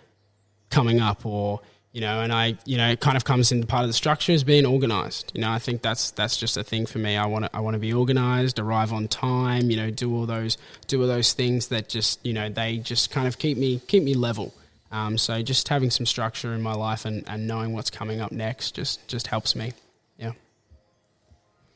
coming 0.70 1.00
up 1.00 1.26
or 1.26 1.61
you 1.92 2.00
know, 2.00 2.20
and 2.20 2.33
I 2.33 2.57
you 2.66 2.76
know 2.76 2.88
it 2.88 3.00
kind 3.00 3.16
of 3.16 3.24
comes 3.24 3.50
into 3.50 3.66
part 3.66 3.83
of 3.83 3.88
the 3.88 3.94
structure 3.94 4.33
is 4.33 4.44
being 4.44 4.66
organised. 4.66 5.33
You 5.35 5.40
know, 5.40 5.50
I 5.50 5.59
think 5.59 5.83
that's 5.83 6.12
that's 6.12 6.37
just 6.37 6.57
a 6.57 6.62
thing 6.62 6.87
for 6.87 6.98
me. 6.98 7.16
I 7.16 7.26
want 7.26 7.46
to 7.46 7.57
I 7.57 7.61
want 7.61 7.74
to 7.74 7.81
be 7.81 7.92
organised, 7.92 8.59
arrive 8.59 8.92
on 8.92 9.09
time. 9.09 9.70
You 9.70 9.76
know, 9.76 9.90
do 9.90 10.14
all 10.14 10.26
those 10.26 10.57
do 10.87 11.00
all 11.00 11.09
those 11.09 11.33
things 11.33 11.68
that 11.68 11.88
just 11.88 12.24
you 12.24 12.33
know 12.33 12.48
they 12.48 12.76
just 12.76 13.11
kind 13.11 13.26
of 13.26 13.38
keep 13.38 13.59
me 13.59 13.81
keep 13.88 14.03
me 14.05 14.14
level. 14.14 14.55
Um, 14.90 15.18
so 15.18 15.40
just 15.42 15.68
having 15.68 15.90
some 15.90 16.07
structure 16.07 16.53
in 16.53 16.62
my 16.62 16.72
life 16.74 17.05
and, 17.05 17.22
and 17.29 17.46
knowing 17.46 17.72
what's 17.72 17.90
coming 17.90 18.20
up 18.20 18.33
next 18.33 18.74
just 18.74 19.07
just 19.09 19.29
helps 19.29 19.55
me. 19.55 19.72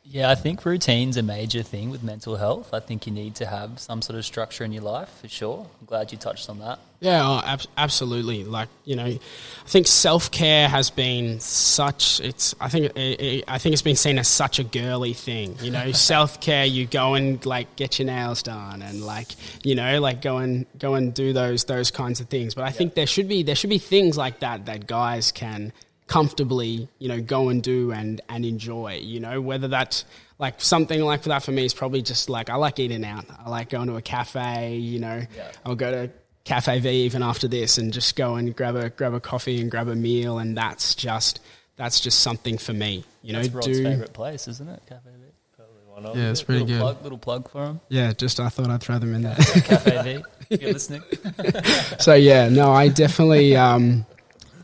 Yeah. 0.05 0.25
Yeah, 0.25 0.31
I 0.31 0.35
think 0.35 0.65
routine's 0.65 1.17
a 1.17 1.23
major 1.23 1.63
thing 1.63 1.91
with 1.91 2.03
mental 2.03 2.37
health. 2.37 2.73
I 2.73 2.81
think 2.81 3.07
you 3.07 3.13
need 3.13 3.35
to 3.37 3.47
have 3.47 3.79
some 3.81 4.03
sort 4.03 4.19
of 4.19 4.25
structure 4.25 4.63
in 4.63 4.73
your 4.73 4.83
life 4.83 5.09
for 5.21 5.29
sure. 5.29 5.67
I'm 5.81 5.87
glad 5.87 6.13
you 6.13 6.19
touched 6.19 6.49
on 6.49 6.59
that. 6.61 6.79
Yeah, 7.01 7.23
oh, 7.27 7.43
ab- 7.45 7.63
absolutely. 7.77 8.45
Like 8.45 8.69
you 8.85 8.97
know, 8.97 9.05
I 9.07 9.19
think 9.67 9.87
self 9.87 10.31
care 10.31 10.69
has 10.69 10.91
been 10.91 11.41
such. 11.41 12.21
It's 12.21 12.55
I 12.61 12.69
think 12.69 12.97
it, 12.97 13.21
it, 13.21 13.45
I 13.49 13.59
think 13.59 13.73
it's 13.73 13.83
been 13.83 13.97
seen 13.97 14.19
as 14.19 14.29
such 14.29 14.59
a 14.59 14.65
girly 14.65 15.15
thing. 15.15 15.57
You 15.61 15.71
know, 15.71 15.93
self 16.13 16.41
care. 16.41 16.65
You 16.65 16.87
go 16.87 17.15
and 17.15 17.45
like 17.45 17.75
get 17.77 17.99
your 17.99 18.07
nails 18.07 18.43
done, 18.43 18.83
and 18.83 19.05
like 19.05 19.29
you 19.65 19.75
know, 19.75 20.01
like 20.01 20.23
go 20.23 20.39
and 20.39 20.67
go 20.79 20.95
and 20.95 21.13
do 21.13 21.33
those 21.33 21.65
those 21.65 21.91
kinds 21.91 22.21
of 22.21 22.29
things. 22.29 22.55
But 22.55 22.65
I 22.65 22.71
think 22.71 22.95
there 22.95 23.07
should 23.07 23.29
be 23.29 23.43
there 23.43 23.55
should 23.55 23.71
be 23.71 23.79
things 23.79 24.17
like 24.17 24.41
that 24.41 24.67
that 24.67 24.87
guys 24.87 25.33
can 25.33 25.73
comfortably, 26.07 26.89
you 26.99 27.09
know, 27.09 27.21
go 27.21 27.49
and 27.49 27.63
do 27.63 27.93
and, 27.93 28.21
and 28.29 28.45
enjoy, 28.45 28.99
you 29.03 29.21
know, 29.21 29.41
whether 29.41 29.69
that's 29.69 30.05
like 30.39 30.61
something 30.61 31.01
like 31.01 31.23
that 31.23 31.43
for 31.43 31.53
me 31.53 31.65
is 31.65 31.75
probably 31.75 32.03
just 32.03 32.29
like, 32.29 32.51
I 32.51 32.57
like 32.57 32.79
eating 32.79 33.05
out. 33.05 33.25
I 33.45 33.49
like 33.49 33.71
going 33.71 33.89
to 33.89 33.97
a 33.97 34.03
cafe, 34.03 34.77
you 34.77 35.01
know, 35.01 35.23
Yeah. 35.37 35.51
I'll 35.65 35.75
go 35.77 35.91
to 35.91 36.11
Cafe 36.45 36.79
V 36.81 36.91
even 37.05 37.23
after 37.23 37.49
this 37.49 37.79
and 37.79 37.91
just 37.93 38.17
go 38.17 38.35
and 38.35 38.55
grab 38.55 38.77
a, 38.77 38.91
grab 38.91 39.15
a 39.15 39.21
coffee 39.21 39.61
and 39.61 39.71
grab 39.71 39.89
a 39.89 39.95
meal. 39.95 40.39
And 40.39 40.57
that's 40.57 40.95
just, 40.95 41.41
that's 41.77 42.01
just 42.01 42.21
something 42.21 42.59
for 42.59 42.73
me, 42.75 43.05
you 43.23 43.33
know, 43.33 43.41
That's 43.41 43.55
Rod's 43.55 43.67
do, 43.69 43.83
favourite 43.83 44.13
place, 44.13 44.47
isn't 44.49 44.69
it? 44.69 44.83
Cafe 44.87 45.09
V. 45.11 46.19
yeah, 46.19 46.31
it's 46.31 46.43
pretty 46.43 46.61
little 46.65 46.77
good. 46.77 46.81
Plug, 46.83 47.03
little 47.03 47.19
plug 47.19 47.51
for 47.51 47.65
him. 47.65 47.81
Yeah. 47.89 48.13
Just, 48.13 48.41
I 48.41 48.51
thought 48.51 48.69
I'd 48.69 48.83
throw 48.83 48.99
them 48.99 49.15
in 49.15 49.23
there. 49.23 49.37
Cafe 49.37 50.03
V. 50.03 50.25
If 50.51 50.61
you're 50.61 50.73
listening. 50.75 51.03
so 51.99 52.13
yeah, 52.13 52.51
no, 52.51 52.71
I 52.71 52.89
definitely 52.89 53.57
um, 53.57 54.05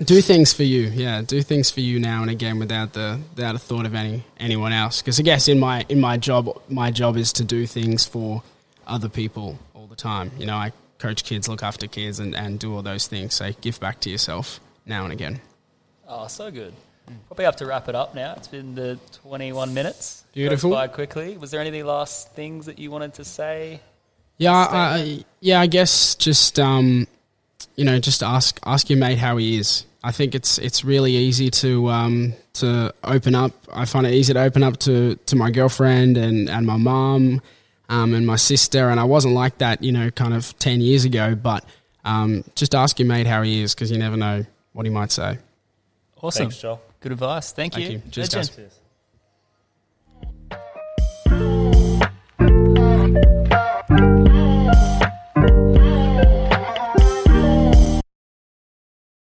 do 0.04 0.20
things 0.20 0.52
for 0.52 0.62
you. 0.62 0.82
Yeah, 0.88 1.22
do 1.22 1.42
things 1.42 1.70
for 1.70 1.80
you 1.80 1.98
now 1.98 2.22
and 2.22 2.30
again 2.30 2.58
without 2.58 2.92
the 2.92 3.20
without 3.34 3.54
a 3.54 3.58
thought 3.58 3.86
of 3.86 3.94
any 3.94 4.24
anyone 4.38 4.72
else. 4.72 5.02
Because 5.02 5.20
I 5.20 5.22
guess 5.22 5.48
in 5.48 5.58
my 5.58 5.84
in 5.88 6.00
my 6.00 6.16
job, 6.16 6.60
my 6.68 6.90
job 6.90 7.16
is 7.16 7.32
to 7.34 7.44
do 7.44 7.66
things 7.66 8.06
for 8.06 8.42
other 8.86 9.08
people 9.08 9.58
all 9.74 9.86
the 9.86 9.96
time. 9.96 10.32
You 10.38 10.46
know, 10.46 10.56
I 10.56 10.72
coach 10.98 11.24
kids, 11.24 11.48
look 11.48 11.62
after 11.62 11.86
kids, 11.86 12.18
and, 12.18 12.34
and 12.34 12.58
do 12.58 12.74
all 12.74 12.82
those 12.82 13.06
things. 13.06 13.34
So 13.34 13.52
give 13.60 13.80
back 13.80 14.00
to 14.00 14.10
yourself 14.10 14.60
now 14.86 15.04
and 15.04 15.12
again. 15.12 15.40
Oh, 16.08 16.26
so 16.26 16.50
good. 16.50 16.74
Probably 17.26 17.44
have 17.44 17.56
to 17.56 17.66
wrap 17.66 17.88
it 17.88 17.94
up 17.94 18.14
now. 18.14 18.34
It's 18.36 18.46
been 18.46 18.74
the 18.76 18.98
21 19.22 19.74
minutes. 19.74 20.24
Beautiful. 20.32 20.70
by 20.70 20.86
quickly. 20.86 21.36
Was 21.36 21.50
there 21.50 21.60
any 21.60 21.82
last 21.82 22.32
things 22.34 22.66
that 22.66 22.78
you 22.78 22.90
wanted 22.90 23.14
to 23.14 23.24
say? 23.24 23.80
Yeah, 24.38 24.52
I, 24.52 24.76
I, 24.76 25.24
yeah. 25.40 25.60
I 25.60 25.66
guess 25.66 26.14
just 26.14 26.58
um, 26.58 27.06
you 27.76 27.84
know, 27.84 27.98
just 27.98 28.22
ask 28.22 28.58
ask 28.64 28.88
your 28.88 28.98
mate 28.98 29.18
how 29.18 29.36
he 29.36 29.58
is. 29.58 29.84
I 30.02 30.12
think 30.12 30.34
it's 30.34 30.58
it's 30.58 30.84
really 30.84 31.14
easy 31.14 31.50
to 31.50 31.88
um, 31.88 32.34
to 32.54 32.94
open 33.04 33.34
up. 33.34 33.52
I 33.72 33.84
find 33.84 34.06
it 34.06 34.14
easy 34.14 34.32
to 34.32 34.40
open 34.40 34.62
up 34.62 34.78
to, 34.78 35.16
to 35.16 35.36
my 35.36 35.50
girlfriend 35.50 36.16
and 36.16 36.48
and 36.48 36.66
my 36.66 36.76
mom 36.76 37.42
um, 37.88 38.14
and 38.14 38.26
my 38.26 38.36
sister. 38.36 38.88
And 38.88 38.98
I 38.98 39.04
wasn't 39.04 39.34
like 39.34 39.58
that, 39.58 39.82
you 39.82 39.92
know, 39.92 40.10
kind 40.10 40.32
of 40.32 40.58
ten 40.58 40.80
years 40.80 41.04
ago. 41.04 41.34
But 41.34 41.64
um, 42.04 42.44
just 42.54 42.74
ask 42.74 42.98
your 42.98 43.08
mate 43.08 43.26
how 43.26 43.42
he 43.42 43.62
is 43.62 43.74
because 43.74 43.90
you 43.90 43.98
never 43.98 44.16
know 44.16 44.46
what 44.72 44.86
he 44.86 44.90
might 44.90 45.12
say. 45.12 45.38
Awesome. 46.22 46.44
Thanks, 46.44 46.58
Joel. 46.58 46.80
Good 47.00 47.12
advice. 47.12 47.52
Thank, 47.52 47.74
Thank 47.74 47.86
you. 47.86 47.92
you. 47.92 48.02
Cheers, 48.10 48.28
guys. 48.30 48.48
Cheers. 48.50 48.79